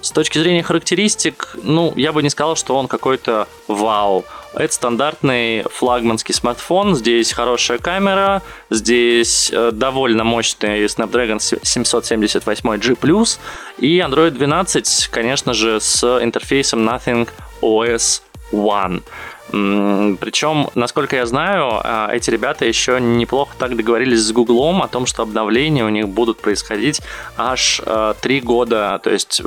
[0.00, 4.24] С точки зрения характеристик, ну, я бы не сказал, что он какой-то вау.
[4.54, 6.96] Это стандартный флагманский смартфон.
[6.96, 13.38] Здесь хорошая камера, здесь э, довольно мощный Snapdragon 778G+,
[13.78, 17.28] и Android 12, конечно же, с интерфейсом Nothing
[17.60, 19.02] OS One.
[19.50, 25.06] Причем, насколько я знаю, а, эти ребята еще неплохо так договорились с Гуглом о том,
[25.06, 27.00] что обновления у них будут происходить
[27.36, 29.00] аж а, три года.
[29.02, 29.40] То есть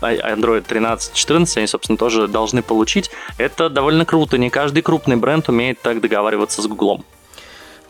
[0.00, 3.10] Android 13-14 они, собственно, тоже должны получить.
[3.36, 4.38] Это довольно круто.
[4.38, 7.04] Не каждый крупный бренд умеет так договариваться с Гуглом.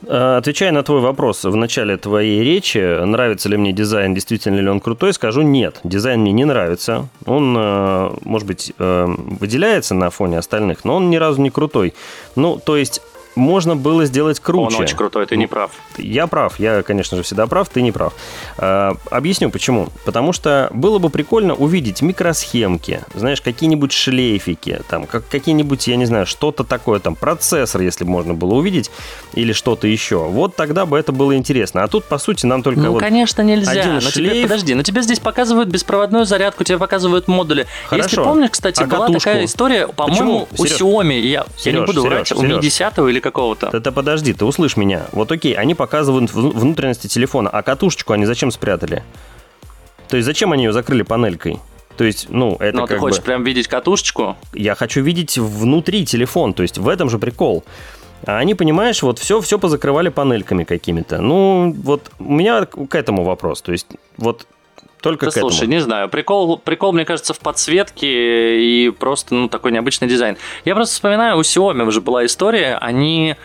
[0.07, 4.69] Э, отвечая на твой вопрос в начале твоей речи, нравится ли мне дизайн, действительно ли
[4.69, 5.81] он крутой, скажу нет.
[5.85, 7.09] Дизайн мне не нравится.
[7.25, 9.07] Он, э, может быть, э,
[9.41, 11.95] выделяется на фоне остальных, но он ни разу не крутой.
[12.35, 13.01] Ну, то есть
[13.35, 14.77] можно было сделать круче.
[14.77, 15.71] Он очень крутой, ты не прав.
[15.97, 18.13] Я прав, я, конечно же, всегда прав, ты не прав.
[18.59, 19.89] А, объясню почему.
[20.05, 26.05] Потому что было бы прикольно увидеть микросхемки, знаешь, какие-нибудь шлейфики, там, как, какие-нибудь, я не
[26.05, 28.91] знаю, что-то такое, там, процессор, если бы можно было увидеть,
[29.35, 30.19] или что-то еще.
[30.19, 31.83] Вот тогда бы это было интересно.
[31.83, 33.71] А тут, по сути, нам только Ну, вот конечно, нельзя.
[33.71, 34.33] Один но шлейф...
[34.33, 37.67] тебе, подожди, но тебе здесь показывают беспроводную зарядку, тебе показывают модули.
[37.87, 38.05] Хорошо.
[38.05, 39.21] Если помнишь, кстати, а была катушку?
[39.21, 42.99] такая история, по-моему, у Xiaomi, я, Сереж, я не буду Сереж, врать, у Mi 10
[42.99, 43.81] или какого-то.
[43.81, 45.07] Да подожди, ты услышь меня.
[45.13, 49.03] Вот окей, они показывают внутренности телефона, а катушечку они зачем спрятали?
[50.09, 51.59] То есть зачем они ее закрыли панелькой?
[51.97, 53.25] То есть, ну, это Но как ты хочешь бы...
[53.25, 54.37] прям видеть катушечку?
[54.53, 57.65] Я хочу видеть внутри телефон, то есть в этом же прикол.
[58.25, 61.21] А они, понимаешь, вот все, все позакрывали панельками какими-то.
[61.21, 63.63] Ну, вот у меня к этому вопрос.
[63.63, 64.47] То есть, вот
[65.03, 65.51] только да к этому.
[65.51, 66.09] слушай, не знаю.
[66.09, 70.39] Прикол, прикол, мне кажется, в подсветке и просто, ну, такой необычный дизайн.
[70.65, 73.37] Я просто вспоминаю, у Xiaomi уже была история, они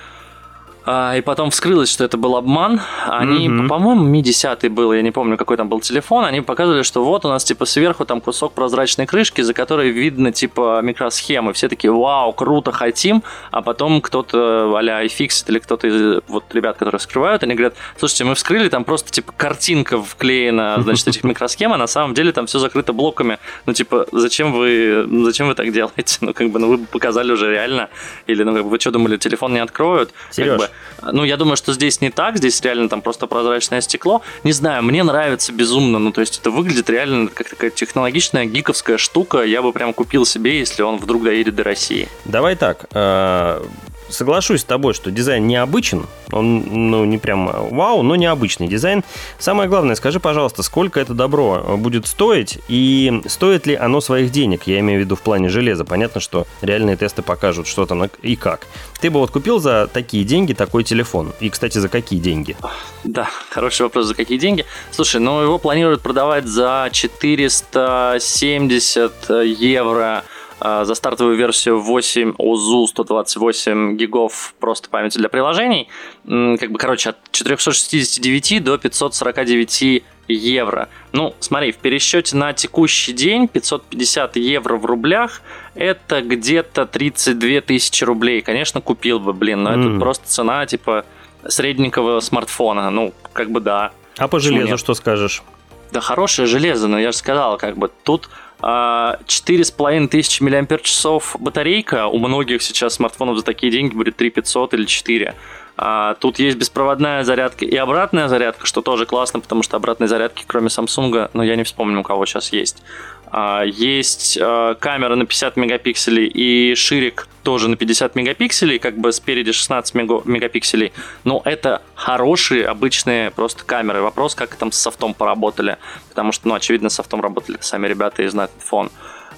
[0.88, 2.80] и потом вскрылось, что это был обман.
[3.06, 3.68] Они, mm-hmm.
[3.68, 6.24] по-моему, Mi 10 был, я не помню, какой там был телефон.
[6.24, 10.32] Они показывали, что вот у нас типа сверху там кусок прозрачной крышки, за которой видно
[10.32, 11.52] типа микросхемы.
[11.52, 13.24] Все такие, вау, круто, хотим.
[13.52, 18.24] А потом кто-то а-ля iFixit или кто-то из вот ребят, которые вскрывают, они говорят, слушайте,
[18.24, 22.48] мы вскрыли, там просто типа картинка вклеена, значит, этих микросхем, а на самом деле там
[22.48, 23.40] все закрыто блоками.
[23.66, 26.20] Ну, типа, зачем вы, зачем вы так делаете?
[26.22, 27.90] Ну, как бы, ну, вы показали уже реально.
[28.26, 30.12] Или, ну, как бы, вы что думали, телефон не откроют?
[30.32, 30.70] Сереж, как бы,
[31.02, 34.22] ну, я думаю, что здесь не так, здесь реально там просто прозрачное стекло.
[34.44, 38.98] Не знаю, мне нравится безумно, ну, то есть это выглядит реально как такая технологичная гиковская
[38.98, 39.44] штука.
[39.44, 42.08] Я бы прям купил себе, если он вдруг доедет до России.
[42.26, 43.62] Давай так, э,
[44.10, 46.06] соглашусь с тобой, что дизайн необычен.
[46.32, 49.04] Он, ну, не прям вау, но необычный дизайн.
[49.40, 54.64] Самое главное, скажи, пожалуйста, сколько это добро будет стоить и стоит ли оно своих денег?
[54.66, 55.86] Я имею в виду в плане железа.
[55.86, 58.68] Понятно, что реальные тесты покажут, что там и как.
[59.00, 61.34] Ты бы вот купил за такие деньги такой телефон?
[61.40, 62.56] И, кстати, за какие деньги?
[63.04, 64.66] Да, хороший вопрос, за какие деньги?
[64.92, 70.24] Слушай, ну его планируют продавать за 470 евро а,
[70.60, 75.90] за стартовую версию 8 УЗУ 128 гигов просто памяти для приложений.
[76.26, 80.90] Как бы, короче, от 469 до 549 евро.
[81.12, 85.42] Ну, смотри, в пересчете на текущий день 550 евро в рублях
[85.76, 88.42] это где-то 32 тысячи рублей.
[88.42, 89.92] Конечно, купил бы, блин, но mm.
[89.92, 91.06] это просто цена типа
[91.48, 92.90] средненького смартфона.
[92.90, 93.92] Ну, как бы да.
[94.18, 95.44] А по железу что скажешь?
[95.92, 98.30] Да хорошее железо, но я же сказал, как бы тут
[98.62, 102.08] 4,5 тысячи мАч батарейка.
[102.08, 105.36] У многих сейчас смартфонов за такие деньги будет 3 500 или 4.
[105.80, 110.44] А, тут есть беспроводная зарядка и обратная зарядка, что тоже классно, потому что обратной зарядки,
[110.48, 112.82] кроме Samsung, ну, я не вспомню, у кого сейчас есть.
[113.30, 119.12] А, есть а, камера на 50 мегапикселей и ширик тоже на 50 мегапикселей, как бы
[119.12, 120.94] спереди 16 мегапикселей.
[121.24, 124.02] Но это хорошие обычные просто камеры.
[124.02, 125.78] Вопрос, как там с софтом поработали.
[126.10, 128.92] Потому что, ну, очевидно, с софтом работали сами ребята из Netphone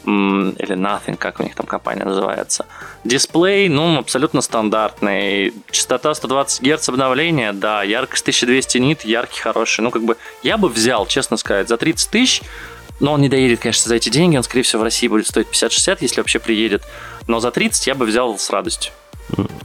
[0.06, 2.66] или Nothing, как у них там компания называется.
[3.04, 5.54] Дисплей, ну, абсолютно стандартный.
[5.72, 9.82] Частота 120 Гц обновления, да, яркость 1200 нит, яркий, хороший.
[9.82, 12.42] Ну, как бы, я бы взял, честно сказать, за 30 тысяч,
[13.00, 15.48] но он не доедет, конечно, за эти деньги, он, скорее всего, в России будет стоить
[15.48, 16.84] 50-60, если вообще приедет.
[17.28, 18.92] Но за 30 я бы взял с радостью.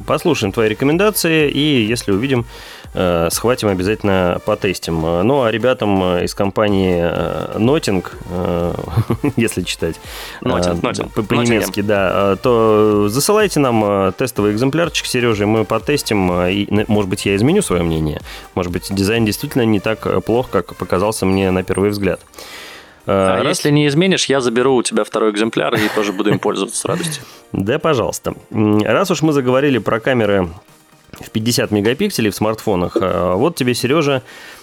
[0.07, 2.45] Послушаем твои рекомендации, и если увидим,
[2.93, 5.01] э, схватим обязательно потестим.
[5.01, 7.03] Ну, а ребятам из компании
[7.57, 8.75] Notting, э,
[9.37, 9.97] если читать
[10.41, 17.63] по-немецки, да, то засылайте нам тестовый экземплярчик, Сережа, мы потестим, и, может быть, я изменю
[17.63, 18.21] свое мнение.
[18.55, 22.21] Может быть, дизайн действительно не так плох, как показался мне на первый взгляд.
[23.07, 23.59] А Раз...
[23.59, 26.85] если не изменишь, я заберу у тебя второй экземпляр и тоже буду им пользоваться с
[26.85, 27.23] радостью.
[27.53, 28.35] Да, пожалуйста.
[28.51, 30.49] Раз уж мы заговорили про камеры
[31.21, 32.97] в 50 мегапикселей в смартфонах.
[33.01, 34.23] А, вот тебе, Сережа,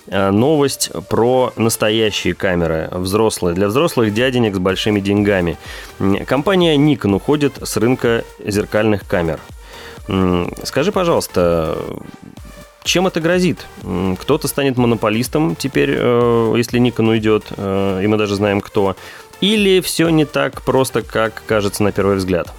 [0.10, 5.58] а, новость про настоящие камеры, взрослые, для взрослых дяденек с большими деньгами.
[6.26, 9.40] Компания Nikon уходит с рынка зеркальных камер.
[10.64, 11.78] Скажи, пожалуйста,
[12.84, 13.66] чем это грозит?
[14.20, 18.96] Кто-то станет монополистом теперь, э, если Никон уйдет, э, и мы даже знаем кто.
[19.40, 22.54] Или все не так просто, как кажется на первый взгляд?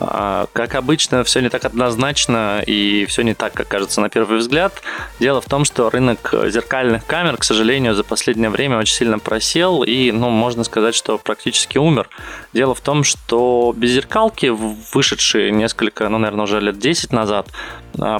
[0.00, 4.38] А, как обычно, все не так однозначно и все не так, как кажется на первый
[4.38, 4.72] взгляд.
[5.18, 9.82] Дело в том, что рынок зеркальных камер, к сожалению, за последнее время очень сильно просел
[9.82, 12.08] и, ну, можно сказать, что практически умер.
[12.52, 17.48] Дело в том, что беззеркалки, вышедшие несколько, ну, наверное, уже лет 10 назад,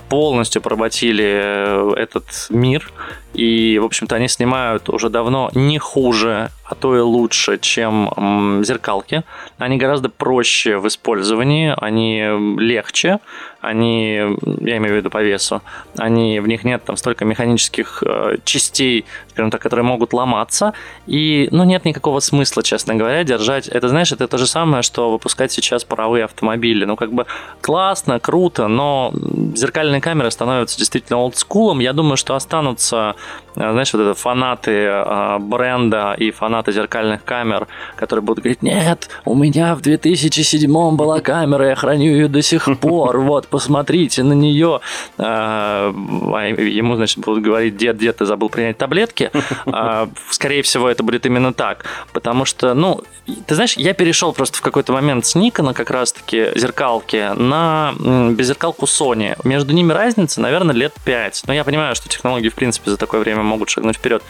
[0.08, 2.90] полностью поработили э, этот мир.
[3.34, 9.22] И, в общем-то, они снимают уже давно не хуже, а то и лучше, чем зеркалки.
[9.58, 12.24] Они гораздо проще в использовании, они
[12.58, 13.20] легче,
[13.60, 14.14] они,
[14.60, 15.62] я имею в виду по весу,
[15.96, 20.74] они, в них нет там столько механических э, частей, скажем так, которые могут ломаться,
[21.06, 25.10] и, ну, нет никакого смысла, честно говоря, держать, это, знаешь, это то же самое, что
[25.10, 27.26] выпускать сейчас паровые автомобили, ну, как бы
[27.60, 29.12] классно, круто, но
[29.54, 33.16] зеркальные камеры становятся действительно олдскулом, я думаю, что останутся,
[33.56, 37.66] э, знаешь, вот это фанаты э, бренда и фанаты зеркальных камер,
[37.96, 42.68] которые будут говорить, нет, у меня в 2007 была камера, я храню ее до сих
[42.78, 44.78] пор, вот, посмотрите на нее.
[45.18, 49.32] А, ему, значит, будут говорить, дед, дед, ты забыл принять таблетки.
[49.66, 51.84] а, скорее всего, это будет именно так.
[52.12, 53.02] Потому что, ну,
[53.48, 58.86] ты знаешь, я перешел просто в какой-то момент с Никона как раз-таки зеркалки на беззеркалку
[58.86, 59.36] Sony.
[59.42, 61.42] Между ними разница, наверное, лет 5.
[61.48, 64.22] Но я понимаю, что технологии, в принципе, за такое время могут шагнуть вперед.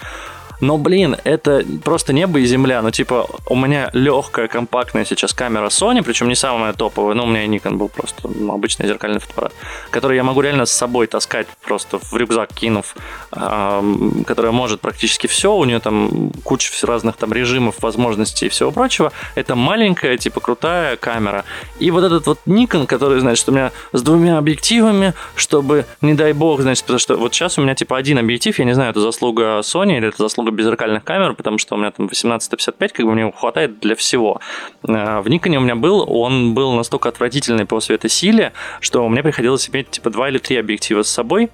[0.60, 2.82] Но, блин, это просто небо и земля.
[2.82, 7.26] Ну, типа, у меня легкая, компактная сейчас камера Sony, причем не самая топовая, но у
[7.26, 9.52] меня Nikon был просто ну, обычный зеркальный фотоаппарат,
[9.90, 12.96] который я могу реально с собой таскать просто в рюкзак кинув,
[13.32, 13.82] э,
[14.26, 19.12] которая может практически все, у нее там куча разных там режимов, возможностей и всего прочего.
[19.34, 21.44] Это маленькая, типа, крутая камера.
[21.78, 26.32] И вот этот вот Nikon, который, значит, у меня с двумя объективами, чтобы, не дай
[26.32, 29.00] бог, значит, потому что вот сейчас у меня, типа, один объектив, я не знаю, это
[29.00, 33.06] заслуга Sony или это заслуга много беззеркальных камер, потому что у меня там 18-55, как
[33.06, 34.40] бы мне хватает для всего.
[34.86, 39.68] Э, в Никоне у меня был, он был настолько отвратительный по светосиле, что мне приходилось
[39.70, 41.50] иметь типа два или три объектива с собой,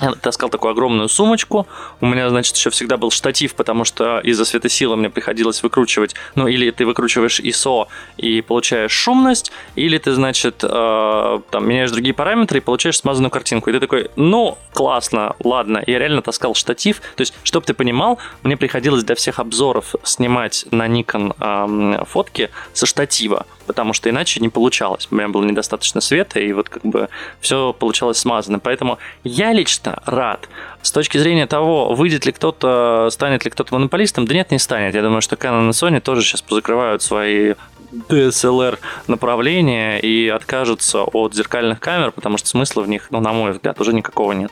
[0.00, 1.66] я таскал такую огромную сумочку.
[2.00, 6.14] У меня, значит, еще всегда был штатив, потому что из-за светосилы мне приходилось выкручивать.
[6.34, 7.86] Ну, или ты выкручиваешь ISO
[8.16, 13.70] и получаешь шумность, или ты, значит, э, там, меняешь другие параметры и получаешь смазанную картинку.
[13.70, 15.82] И ты такой, ну, классно, ладно.
[15.86, 17.00] Я реально таскал штатив.
[17.16, 22.50] То есть, чтобы ты понимал, мне приходилось для всех обзоров снимать на Nikon э, фотки
[22.72, 25.06] со штатива потому что иначе не получалось.
[25.12, 27.08] У меня было недостаточно света, и вот как бы
[27.40, 28.58] все получалось смазано.
[28.58, 30.48] Поэтому я лично рад.
[30.82, 34.96] С точки зрения того, выйдет ли кто-то, станет ли кто-то монополистом, да нет, не станет.
[34.96, 37.54] Я думаю, что Canon и Sony тоже сейчас позакрывают свои
[37.92, 43.52] DSLR направления и откажутся от зеркальных камер, потому что смысла в них, ну, на мой
[43.52, 44.50] взгляд, уже никакого нет.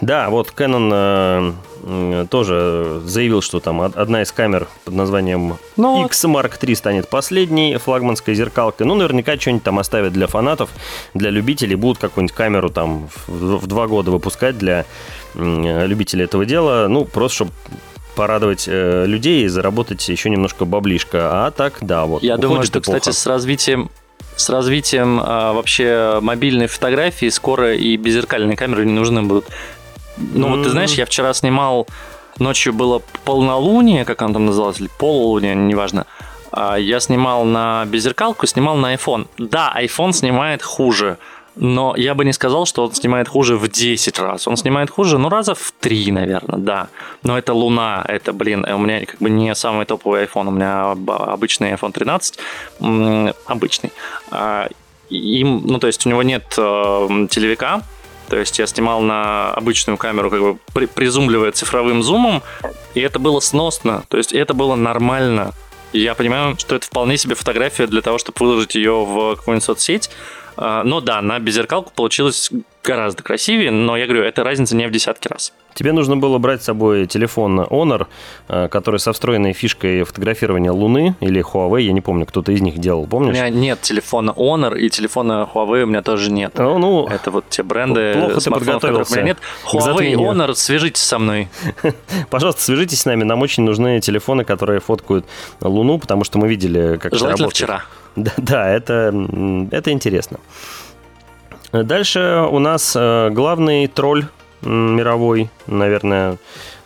[0.00, 6.24] Да, вот Canon э, тоже заявил, что там одна из камер под названием ну, X
[6.24, 8.86] Mark III станет последней флагманской зеркалкой.
[8.86, 10.70] Ну, наверняка что-нибудь там оставят для фанатов,
[11.14, 11.74] для любителей.
[11.76, 14.86] Будут какую-нибудь камеру там в, в два года выпускать для
[15.34, 16.88] э, любителей этого дела.
[16.88, 17.52] Ну, просто чтобы
[18.14, 21.46] порадовать э, людей и заработать еще немножко баблишка.
[21.46, 22.22] А так, да, вот.
[22.22, 22.98] Я думаю, что, эпоха.
[22.98, 23.90] кстати, с развитием
[24.36, 29.46] с развитием а, вообще мобильной фотографии скоро и беззеркальные камеры не нужны будут.
[30.16, 30.50] Ну, mm-hmm.
[30.50, 31.86] вот ты знаешь, я вчера снимал,
[32.38, 36.06] ночью было полнолуние, как оно там называлось, или полулуние, неважно.
[36.52, 39.26] А, я снимал на беззеркалку, снимал на iPhone.
[39.38, 41.18] Да, iPhone снимает хуже
[41.56, 44.48] но я бы не сказал, что он снимает хуже в 10 раз.
[44.48, 46.88] Он снимает хуже, ну, раза в 3, наверное, да.
[47.22, 50.90] Но это Луна, это, блин, у меня как бы не самый топовый iPhone, у меня
[50.90, 52.38] обычный iPhone 13,
[53.46, 53.92] обычный.
[54.30, 54.68] А,
[55.10, 57.82] им, ну, то есть у него нет э, телевика,
[58.28, 62.42] то есть я снимал на обычную камеру, как бы при, призумливая цифровым зумом,
[62.94, 65.52] и это было сносно, то есть это было нормально.
[65.92, 70.10] Я понимаю, что это вполне себе фотография для того, чтобы выложить ее в какую-нибудь соцсеть,
[70.56, 72.50] но да, на беззеркалку получилось
[72.84, 75.52] гораздо красивее, но я говорю, это разница не в десятки раз.
[75.74, 78.06] Тебе нужно было брать с собой телефон Honor,
[78.46, 82.78] а, который со встроенной фишкой фотографирования Луны или Huawei, я не помню, кто-то из них
[82.78, 83.30] делал, помнишь?
[83.30, 86.52] У меня нет телефона Honor и телефона Huawei у меня тоже нет.
[86.56, 89.12] Ну, ну это вот те бренды, плохо ты подготовился.
[89.14, 89.38] У меня нет.
[89.64, 91.48] Huawei и Honor, свяжитесь со мной.
[92.30, 95.26] Пожалуйста, свяжитесь с нами, нам очень нужны телефоны, которые фоткают
[95.60, 97.54] Луну, потому что мы видели, как Желательно это работает.
[97.54, 97.84] вчера.
[98.16, 99.12] Да, да это,
[99.70, 100.38] это интересно.
[101.72, 104.26] Дальше у нас э, главный тролль
[104.62, 106.38] мировой, наверное,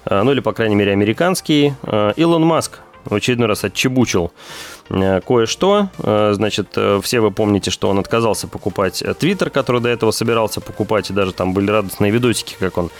[0.07, 4.33] э, ну или, по крайней мере, американский, э, Илон Маск в очередной раз отчебучил
[4.89, 5.89] кое-что.
[5.99, 10.61] Э, значит, э, все вы помните, что он отказался покупать Твиттер, который до этого собирался
[10.61, 12.91] покупать, и даже там были радостные видосики, как он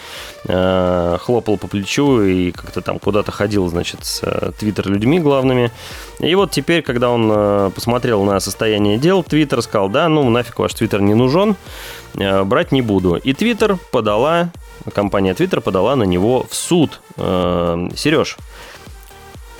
[0.45, 4.21] хлопал по плечу и как-то там куда-то ходил, значит, с
[4.57, 5.71] Твиттер людьми главными.
[6.19, 10.73] И вот теперь, когда он посмотрел на состояние дел, Твиттер сказал, да, ну нафиг ваш
[10.73, 11.55] Твиттер не нужен,
[12.13, 13.15] брать не буду.
[13.15, 14.49] И Твиттер подала,
[14.93, 17.01] компания Твиттер подала на него в суд.
[17.17, 18.37] Сереж,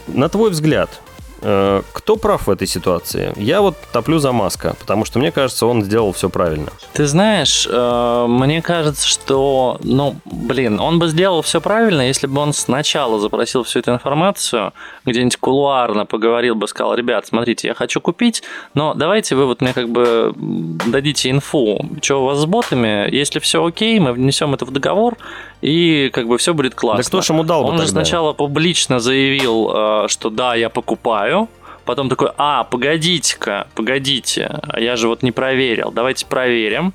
[0.08, 1.09] на твой взгляд, Э,
[1.40, 3.34] кто прав в этой ситуации?
[3.38, 6.70] Я вот топлю за Маска, потому что мне кажется, он сделал все правильно.
[6.94, 12.42] Ты знаешь, э, мне кажется, что, ну, блин, он бы сделал все правильно, если бы
[12.42, 14.74] он сначала запросил всю эту информацию,
[15.06, 19.74] где-нибудь кулуарно поговорил бы, сказал, ребят, смотрите, я хочу купить, но давайте вы вот мне
[19.74, 24.66] как бы дадите инфу, что у вас с ботами, если все окей, мы внесем это
[24.66, 25.18] в договор,
[25.62, 27.04] и как бы все будет классно.
[27.04, 27.92] Да кто ж ему дал Он же тогда?
[27.92, 31.50] сначала публично заявил, э, что да, я покупаю,
[31.86, 36.94] потом такой, а, погодите-ка, погодите, я же вот не проверил, давайте проверим.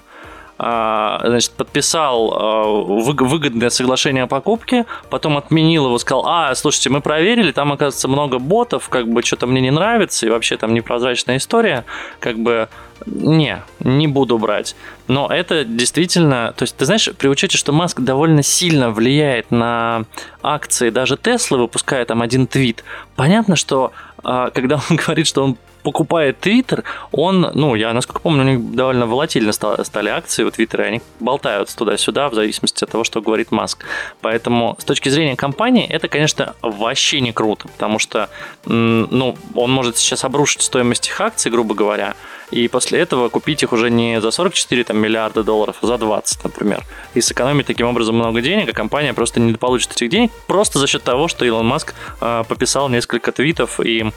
[0.56, 7.00] А, значит, подписал а, выгодное соглашение о покупке, потом отменил его, сказал, а, слушайте, мы
[7.00, 11.38] проверили, там, оказывается, много ботов, как бы что-то мне не нравится, и вообще там непрозрачная
[11.38, 11.84] история,
[12.20, 12.68] как бы
[13.06, 14.76] не, не буду брать.
[15.08, 20.04] Но это действительно, то есть ты знаешь, при учете, что Маск довольно сильно влияет на
[20.42, 22.84] акции, даже Тесла выпуская там один твит,
[23.16, 23.92] понятно, что
[24.24, 29.06] когда он говорит, что он покупает Твиттер, он, ну, я, насколько помню, у них довольно
[29.06, 33.84] волатильно стали акции у Твиттера, они болтаются туда-сюда в зависимости от того, что говорит Маск.
[34.22, 38.30] Поэтому с точки зрения компании это, конечно, вообще не круто, потому что,
[38.64, 42.14] ну, он может сейчас обрушить стоимость их акций, грубо говоря,
[42.50, 46.44] и после этого купить их уже не за 44 там, миллиарда долларов, а за 20,
[46.44, 46.84] например.
[47.14, 50.86] И сэкономить таким образом много денег, а компания просто не получит этих денег просто за
[50.86, 54.12] счет того, что Илон Маск э, пописал несколько твитов и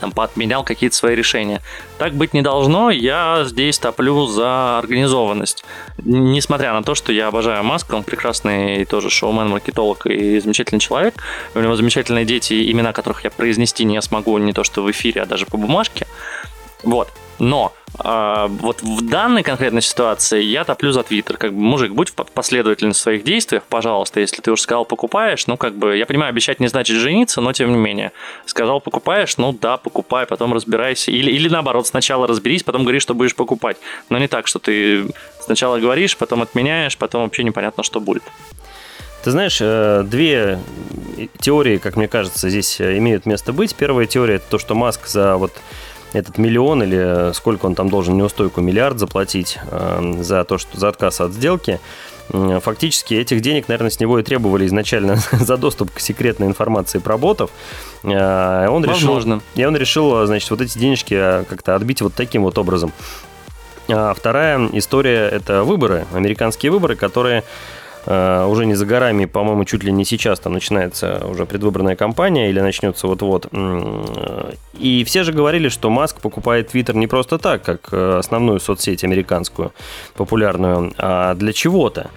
[0.00, 1.60] там, поотменял какие-то свои решения.
[1.98, 5.64] Так быть не должно, я здесь топлю за организованность.
[5.98, 11.14] Несмотря на то, что я обожаю Маска, он прекрасный тоже шоумен, маркетолог и замечательный человек.
[11.54, 15.22] У него замечательные дети, имена которых я произнести не смогу не то что в эфире,
[15.22, 16.06] а даже по бумажке.
[16.82, 17.08] Вот.
[17.40, 21.38] Но а, вот в данной конкретной ситуации я топлю за Твиттер.
[21.38, 24.20] Как бы, мужик, будь последовательным в своих действиях, пожалуйста.
[24.20, 27.52] Если ты уже сказал, покупаешь, ну, как бы, я понимаю, обещать не значит жениться, но
[27.52, 28.12] тем не менее.
[28.44, 31.10] Сказал, покупаешь, ну, да, покупай, потом разбирайся.
[31.10, 33.78] Или, или наоборот, сначала разберись, потом говори, что будешь покупать.
[34.10, 35.06] Но не так, что ты
[35.40, 38.22] сначала говоришь, потом отменяешь, потом вообще непонятно, что будет.
[39.24, 40.58] Ты знаешь, э, две
[41.40, 43.74] теории, как мне кажется, здесь э, имеют место быть.
[43.74, 45.52] Первая теория– это то, что Маск за вот
[46.12, 50.88] этот миллион или сколько он там должен неустойку, миллиард заплатить э, за то, что за
[50.88, 51.80] отказ от сделки,
[52.32, 57.18] фактически этих денег, наверное, с него и требовали изначально за доступ к секретной информации про
[57.18, 57.50] ботов.
[58.02, 59.34] Э, он Возможно.
[59.34, 62.92] решил, и он решил, значит, вот эти денежки э, как-то отбить вот таким вот образом.
[63.88, 67.42] А вторая история– это выборы, американские выборы, которые
[68.06, 72.60] уже не за горами, по-моему, чуть ли не сейчас там начинается уже предвыборная кампания или
[72.60, 73.48] начнется вот-вот.
[74.78, 79.04] И все же говорили, что Маск покупает Твиттер не просто так, как э, основную соцсеть
[79.04, 79.72] американскую,
[80.14, 82.10] популярную, а для чего-то.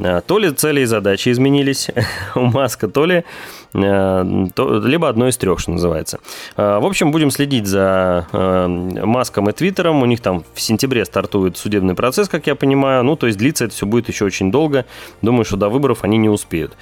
[0.00, 1.88] Э, то ли цели и задачи изменились
[2.34, 3.24] у Маска, то ли
[3.72, 6.18] Э, то, либо одно из трех, что называется.
[6.56, 10.02] Э, в общем, будем следить за Маском и Твиттером.
[10.02, 13.04] У них там в сентябре стартует судебный процесс, как я понимаю.
[13.04, 14.86] Ну, то есть длиться это все будет еще очень долго.
[15.22, 16.72] Думаю, что до выборов они не успеют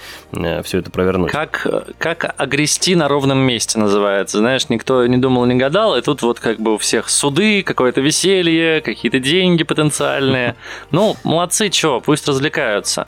[0.65, 1.31] все это провернуть.
[1.31, 1.67] Как,
[1.99, 4.39] как огрести на ровном месте называется.
[4.39, 8.01] Знаешь, никто не думал, не гадал, и тут вот как бы у всех суды, какое-то
[8.01, 10.57] веселье, какие-то деньги потенциальные.
[10.91, 13.08] Ну, молодцы, чего, пусть развлекаются.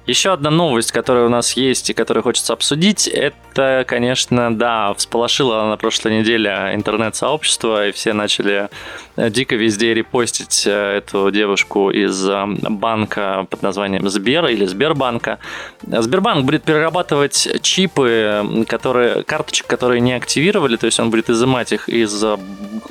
[0.07, 5.65] Еще одна новость, которая у нас есть и которую хочется обсудить, это, конечно, да, всполошила
[5.69, 8.69] на прошлой неделе интернет-сообщество, и все начали
[9.15, 15.37] э, дико везде репостить э, эту девушку из э, банка под названием Сбер или Сбербанка.
[15.83, 21.89] Сбербанк будет перерабатывать чипы, которые, карточек, которые не активировали, то есть он будет изымать их
[21.89, 22.23] из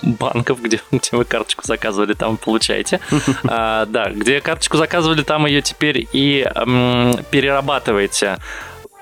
[0.02, 3.00] банков, где, где вы карточку заказывали, там получаете.
[3.52, 6.46] А, да, где карточку заказывали, там ее теперь и
[7.30, 8.38] перерабатываете.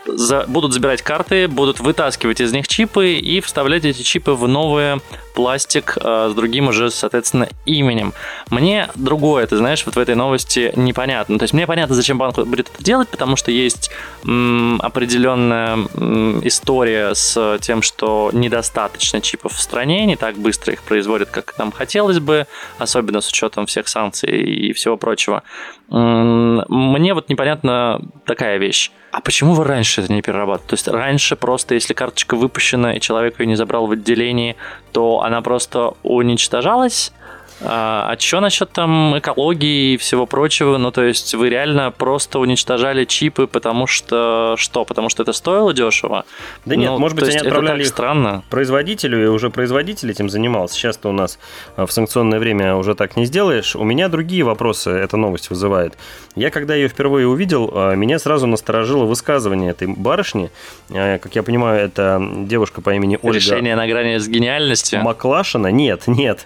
[0.06, 5.00] За, будут забирать карты, будут вытаскивать из них чипы и вставлять эти чипы в новые
[5.38, 8.12] пластик э, с другим уже, соответственно, именем.
[8.50, 11.38] Мне другое, ты знаешь, вот в этой новости непонятно.
[11.38, 13.88] То есть мне понятно, зачем банк будет это делать, потому что есть
[14.24, 20.82] м, определенная м, история с тем, что недостаточно чипов в стране, не так быстро их
[20.82, 25.44] производят, как нам хотелось бы, особенно с учетом всех санкций и всего прочего.
[25.88, 28.90] Мне вот непонятна такая вещь.
[29.10, 30.68] А почему вы раньше это не перерабатывали?
[30.68, 34.56] То есть раньше просто, если карточка выпущена и человек ее не забрал в отделении,
[34.92, 37.12] то она просто уничтожалась,
[37.60, 40.76] а, а что насчет там экологии и всего прочего?
[40.76, 44.84] Ну, то есть вы реально просто уничтожали чипы, потому что что?
[44.84, 46.24] Потому что это стоило дешево?
[46.64, 48.44] Да нет, ну, может быть, они отправляли их странно.
[48.50, 50.74] производителю, и уже производитель этим занимался.
[50.74, 51.38] Сейчас-то у нас
[51.76, 53.74] а, в санкционное время уже так не сделаешь.
[53.74, 55.94] У меня другие вопросы эта новость вызывает.
[56.36, 60.50] Я, когда ее впервые увидел, а, меня сразу насторожило высказывание этой барышни.
[60.88, 63.36] Как я понимаю, это девушка по имени Ольга...
[63.36, 65.02] Решение на грани с гениальностью?
[65.02, 65.68] Маклашина?
[65.68, 66.44] Нет, нет.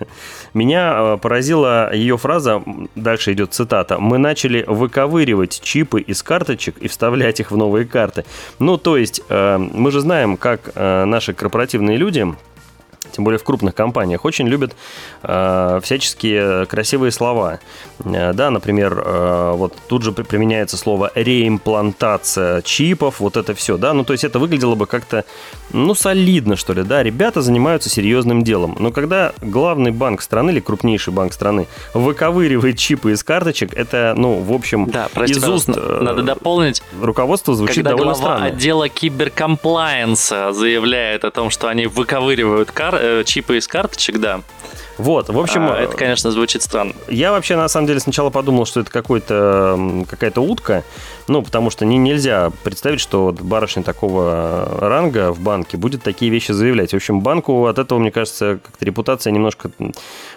[0.55, 2.63] Меня Э, поразила ее фраза,
[2.95, 8.25] дальше идет цитата, «Мы начали выковыривать чипы из карточек и вставлять их в новые карты».
[8.59, 12.27] Ну, то есть, э, мы же знаем, как э, наши корпоративные люди
[13.13, 14.75] тем более в крупных компаниях, очень любят
[15.23, 17.61] э, всяческие красивые слова.
[18.05, 23.93] Э, да, например, э, вот тут же применяется слово реимплантация чипов, вот это все, да,
[23.93, 25.25] ну то есть это выглядело бы как-то,
[25.73, 30.61] ну солидно что ли, да, ребята занимаются серьезным делом, но когда главный банк страны или
[30.61, 35.69] крупнейший банк страны выковыривает чипы из карточек, это, ну, в общем, да, прости, из уст
[35.69, 36.83] э, надо дополнить.
[37.01, 38.47] Руководство звучит когда довольно глава странно.
[38.47, 44.43] отдела киберкомплайенса заявляет о том, что они выковыривают кар- чипы из карточек, да.
[45.03, 45.69] Вот, в общем...
[45.69, 46.95] А, это, конечно, звучит странно.
[47.09, 50.85] Я вообще, на самом деле, сначала подумал, что это какой-то, какая-то утка,
[51.27, 56.31] ну, потому что не, нельзя представить, что вот барышня такого ранга в банке будет такие
[56.31, 56.93] вещи заявлять.
[56.93, 59.71] В общем, банку от этого, мне кажется, как-то репутация немножко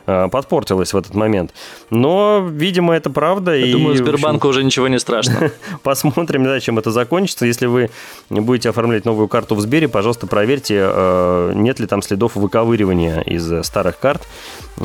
[0.08, 1.54] э, подпортилась в этот момент.
[1.92, 3.56] Но, видимо, это правда.
[3.56, 5.52] Я и, думаю, Сбербанку уже ничего не страшно.
[5.84, 7.46] Посмотрим, да, чем это закончится.
[7.46, 7.92] Если вы
[8.30, 13.66] будете оформлять новую карту в Сбере, пожалуйста, проверьте, э, нет ли там следов выковыривания из
[13.66, 14.28] старых карт,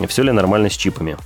[0.08, 1.16] все ли нормально с чипами.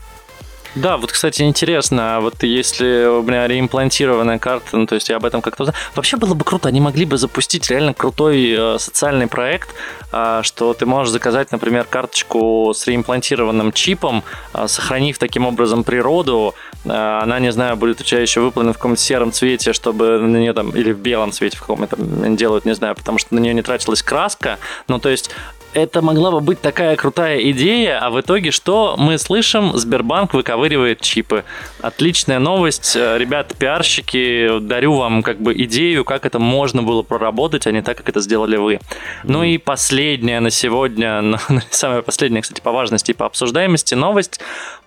[0.74, 5.16] Да, вот, кстати, интересно, а вот если у меня реимплантированная карта, ну, то есть я
[5.16, 5.72] об этом как-то...
[5.94, 9.68] Вообще было бы круто, они могли бы запустить реально крутой э, социальный проект,
[10.10, 16.56] э, что ты можешь заказать, например, карточку с реимплантированным чипом, э, сохранив таким образом природу,
[16.84, 20.38] э, она, не знаю, будет у тебя еще выполнена в каком-то сером цвете, чтобы на
[20.38, 23.38] нее там, или в белом цвете, в каком это делают, не знаю, потому что на
[23.38, 25.30] нее не тратилась краска, ну, то есть
[25.74, 29.76] это могла бы быть такая крутая идея, а в итоге что мы слышим?
[29.76, 31.44] Сбербанк выковыривает чипы.
[31.80, 32.96] Отличная новость.
[32.96, 37.82] Э, ребят, пиарщики, дарю вам как бы идею, как это можно было проработать, а не
[37.82, 38.80] так, как это сделали вы.
[39.24, 41.38] Ну и последняя на сегодня,
[41.70, 44.40] самая последняя, кстати, по важности и по обсуждаемости новость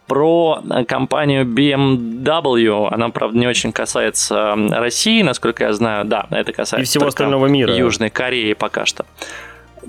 [0.07, 2.87] про компанию BMW.
[2.91, 6.05] Она, правда, не очень касается России, насколько я знаю.
[6.05, 7.75] Да, это касается и всего остального мира.
[7.75, 9.05] Южной Кореи пока что.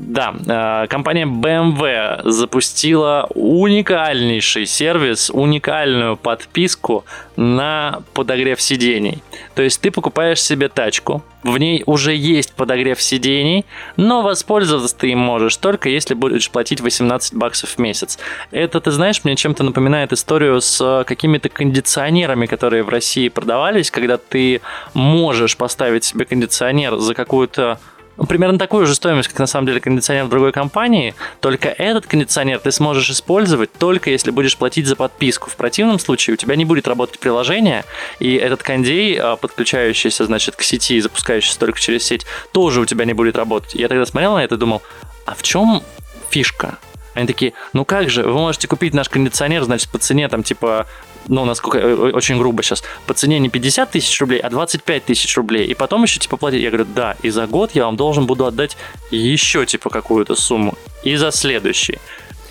[0.01, 9.21] Да, э, компания BMW запустила уникальнейший сервис, уникальную подписку на подогрев сидений.
[9.57, 15.11] То есть ты покупаешь себе тачку, в ней уже есть подогрев сидений, но воспользоваться ты
[15.11, 18.21] им можешь только если будешь платить 18 баксов в месяц.
[18.53, 24.17] Это, ты знаешь, мне чем-то напоминает историю с какими-то кондиционерами, которые в России продавались, когда
[24.17, 24.61] ты
[24.95, 27.81] можешь поставить себе кондиционер за какую-то
[28.27, 32.59] примерно такую же стоимость, как на самом деле кондиционер в другой компании, только этот кондиционер
[32.59, 35.51] ты сможешь использовать только если будешь платить за подписку.
[35.51, 37.85] В противном случае у тебя не будет работать приложение,
[38.19, 42.85] и этот кондей, а, подключающийся, значит, к сети и запускающийся только через сеть, тоже у
[42.85, 43.75] тебя не будет работать.
[43.75, 44.83] Я тогда смотрел на это и думал,
[45.25, 45.83] а в чем
[46.31, 46.79] фишка?
[47.19, 50.87] Они такие, ну как же, вы можете купить наш кондиционер, значит, по цене там типа
[51.27, 55.37] ну, насколько, э, очень грубо сейчас, по цене не 50 тысяч рублей, а 25 тысяч
[55.37, 56.63] рублей, и потом еще, типа, платить.
[56.63, 58.79] Я говорю, да, и за год я вам должен буду отдать
[59.11, 61.99] еще, типа, какую-то сумму, и за следующий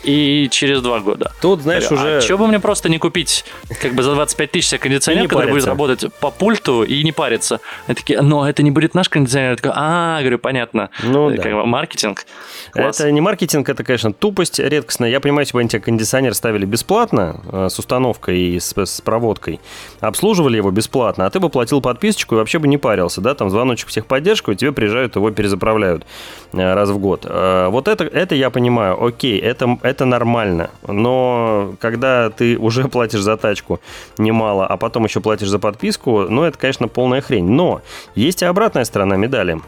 [0.07, 1.33] и через два года.
[1.41, 2.21] Тут, знаешь, а уже...
[2.21, 3.43] Что бы мне просто не купить,
[3.81, 7.59] как бы за 25 тысяч себе кондиционер, который будет работать по пульту и не париться.
[7.87, 9.51] Они такие, но это не будет наш кондиционер.
[9.51, 10.89] Я такой, а, говорю, понятно.
[11.03, 11.55] Ну, как да.
[11.55, 12.25] бы маркетинг.
[12.71, 12.99] Класс.
[12.99, 15.09] Это не маркетинг, это, конечно, тупость редкостная.
[15.09, 19.01] Я понимаю, если бы они тебе кондиционер ставили бесплатно, э, с установкой и с, с
[19.01, 19.59] проводкой,
[19.99, 23.49] обслуживали его бесплатно, а ты бы платил подписочку и вообще бы не парился, да, там
[23.49, 26.05] звоночек в техподдержку, и тебе приезжают, его перезаправляют
[26.53, 27.25] э, раз в год.
[27.25, 33.21] Э, вот это, это я понимаю, окей, это, это нормально, но когда ты уже платишь
[33.21, 33.79] за тачку
[34.17, 37.49] немало, а потом еще платишь за подписку, ну, это, конечно, полная хрень.
[37.49, 37.81] Но
[38.15, 39.61] есть и обратная сторона медали.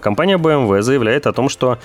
[0.00, 1.78] Компания BMW заявляет о том, что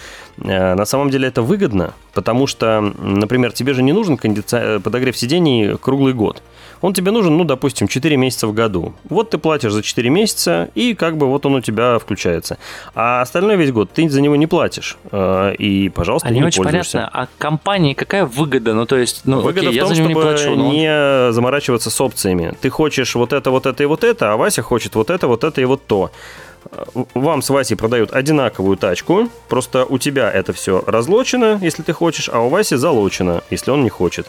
[0.44, 4.56] Э, на самом деле это выгодно, потому что, например, тебе же не нужен кондици...
[4.56, 6.42] Э, подогрев сидений круглый год.
[6.82, 8.94] Он тебе нужен, ну, допустим, 4 месяца в году.
[9.08, 12.58] Вот ты платишь за 4 месяца, и как бы вот он у тебя включается.
[12.96, 14.98] А остальной весь год ты за него не платишь.
[15.12, 17.28] Э, и, пожалуйста, а не, не очень понятно, а
[17.72, 18.74] компании какая выгода?
[18.74, 20.72] Ну, то есть, ну, выгода окей, в том, я за чтобы не, плачу, но...
[20.72, 22.54] не заморачиваться с опциями.
[22.62, 25.44] Ты хочешь вот это, вот это и вот это, а Вася хочет вот это, вот
[25.44, 26.12] это и вот то
[27.14, 32.30] вам с Васей продают одинаковую тачку, просто у тебя это все разлочено, если ты хочешь,
[32.32, 34.28] а у Васи залочено, если он не хочет.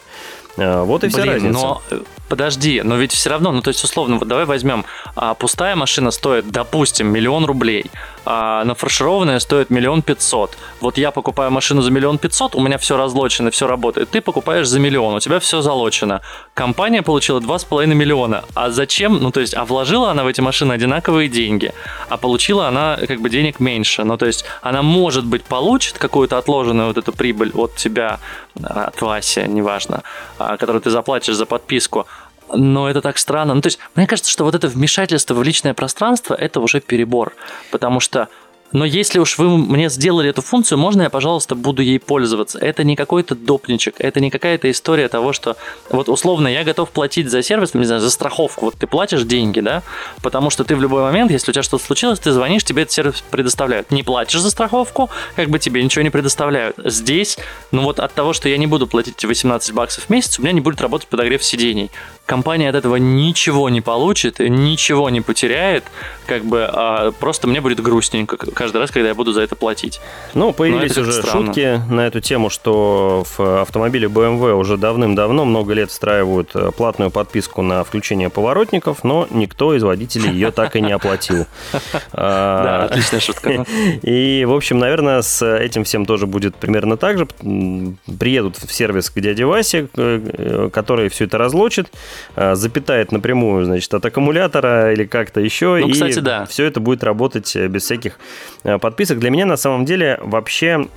[0.57, 1.53] А, вот и Блин, вся разница.
[1.53, 4.85] Но э, подожди, но ведь все равно, ну то есть условно, вот давай возьмем,
[5.15, 7.85] а, пустая машина стоит, допустим, миллион рублей,
[8.25, 10.57] а нафаршированная стоит миллион пятьсот.
[10.79, 14.11] Вот я покупаю машину за миллион пятьсот, у меня все разлочено, все работает.
[14.11, 16.21] Ты покупаешь за миллион, у тебя все залочено.
[16.53, 18.43] Компания получила два с половиной миллиона.
[18.53, 19.17] А зачем?
[19.21, 21.73] Ну то есть, а вложила она в эти машины одинаковые деньги,
[22.09, 24.03] а получила она как бы денег меньше.
[24.03, 28.19] Ну то есть, она может быть получит какую-то отложенную вот эту прибыль от тебя,
[28.61, 30.03] от Васи, неважно
[30.42, 32.07] а, который ты заплатишь за подписку.
[32.53, 33.53] Но это так странно.
[33.53, 37.33] Ну, то есть, мне кажется, что вот это вмешательство в личное пространство– это уже перебор.
[37.71, 38.27] Потому что
[38.73, 42.59] Но если уж вы мне сделали эту функцию, можно я, пожалуйста, буду ей пользоваться?
[42.59, 45.55] Это не какой-то допничек, это не какая-то история того, что
[45.89, 48.65] вот условно я готов платить за сервис, не знаю, за страховку.
[48.65, 49.83] Вот ты платишь деньги, да,
[50.21, 52.93] потому что ты в любой момент, если у тебя что-то случилось, ты звонишь, тебе этот
[52.93, 53.91] сервис предоставляют.
[53.91, 56.75] Не платишь за страховку, как бы тебе ничего не предоставляют.
[56.83, 57.37] Здесь,
[57.71, 60.51] ну вот от того, что я не буду платить 18 баксов в месяц, у меня
[60.51, 61.91] не будет работать подогрев сидений
[62.25, 65.83] компания от этого ничего не получит, ничего не потеряет,
[66.25, 69.99] как бы, а просто мне будет грустненько каждый раз, когда я буду за это платить.
[70.33, 71.47] Ну, появились уже странно.
[71.47, 77.11] шутки на эту тему, что в автомобиле BMW уже давным-давно, много лет встраивают э, платную
[77.11, 81.45] подписку на включение поворотников, но никто из водителей ее так и не оплатил.
[82.13, 83.65] Да, отличная шутка.
[84.01, 87.25] И, в общем, наверное, с этим всем тоже будет примерно так же.
[87.25, 93.93] Приедут в сервис к дяде Васе, э, который все это разлочит, Э, запитает напрямую, значит,
[93.93, 95.77] от аккумулятора или как-то еще.
[95.79, 96.45] Ну, и кстати, да.
[96.45, 98.19] все это будет работать э, без всяких
[98.63, 99.19] э, подписок.
[99.19, 100.87] Для меня на самом деле вообще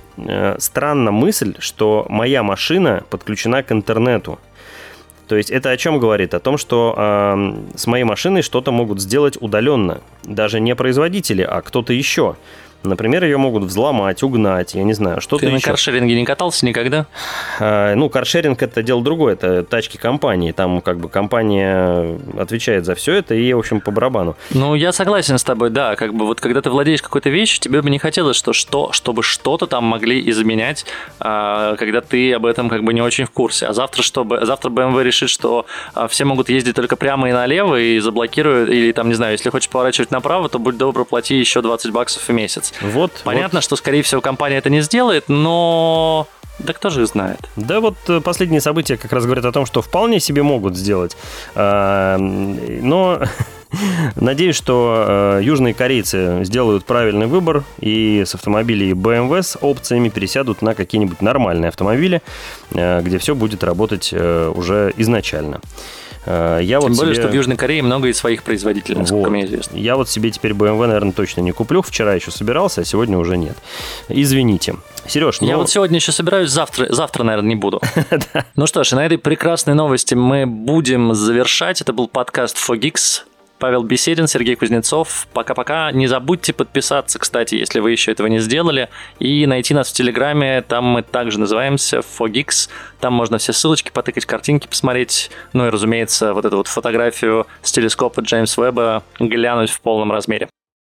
[0.57, 4.39] странна мысль, что моя машина подключена к интернету.
[5.27, 6.33] То есть это о чем говорит?
[6.33, 10.01] О том, что э, с моей машиной что-то могут сделать удаленно.
[10.23, 12.35] Даже не производители, а кто-то еще.
[12.83, 15.55] Например, ее могут взломать, угнать, я не знаю, что-то Ты еще.
[15.55, 17.07] на каршеринге не катался никогда?
[17.59, 20.51] А, ну, каршеринг это дело другое, это тачки компании.
[20.51, 24.35] Там как бы компания отвечает за все это и, в общем, по барабану.
[24.51, 25.95] Ну, я согласен с тобой, да.
[25.95, 29.23] Как бы вот когда ты владеешь какой-то вещью, тебе бы не хотелось, что, что, чтобы
[29.23, 30.85] что-то там могли изменять,
[31.19, 33.65] а, когда ты об этом как бы не очень в курсе.
[33.67, 37.79] А завтра, чтобы завтра BMW решит, что а, все могут ездить только прямо и налево
[37.79, 41.61] и заблокируют, или там, не знаю, если хочешь поворачивать направо, то будь добр, плати еще
[41.61, 42.66] 20 баксов в месяц.
[42.81, 43.21] Вот.
[43.23, 43.63] Понятно, вот.
[43.63, 46.27] что, скорее всего, компания это не сделает, но
[46.59, 47.39] да кто же знает?
[47.55, 51.15] Да вот э, последние события как раз говорят о том, что вполне себе могут сделать.
[51.53, 53.21] А, но
[54.15, 60.63] надеюсь, что э, южные корейцы сделают правильный выбор и с автомобилей BMW с опциями пересядут
[60.63, 62.23] на какие-нибудь нормальные автомобили,
[62.71, 65.61] э, где все будет работать уже изначально.
[66.27, 67.23] Э, я Тем вот более, себе...
[67.23, 69.31] что в Южной Корее много из своих производителей, насколько вот.
[69.31, 69.77] мне известно.
[69.77, 71.81] Я вот себе теперь BMW, наверное, точно не куплю.
[71.81, 73.55] Вчера еще собирался, а сегодня уже нет.
[74.09, 74.75] Извините.
[75.07, 75.47] Сереж, ну...
[75.47, 77.81] Я вот сегодня еще собираюсь, завтра, завтра наверное, не буду.
[78.55, 81.81] Ну что ж, на этой прекрасной новости мы будем завершать.
[81.81, 83.21] Это был подкаст Fogix.
[83.59, 85.27] Павел Беседин, Сергей Кузнецов.
[85.33, 85.91] Пока-пока.
[85.91, 88.89] Не забудьте подписаться, кстати, если вы еще этого не сделали,
[89.19, 90.61] и найти нас в Телеграме.
[90.61, 92.69] Там мы также называемся Fogix.
[92.99, 95.31] Там можно все ссылочки потыкать, картинки посмотреть.
[95.53, 100.49] Ну и, разумеется, вот эту вот фотографию с телескопа Джеймс Веба глянуть в полном размере.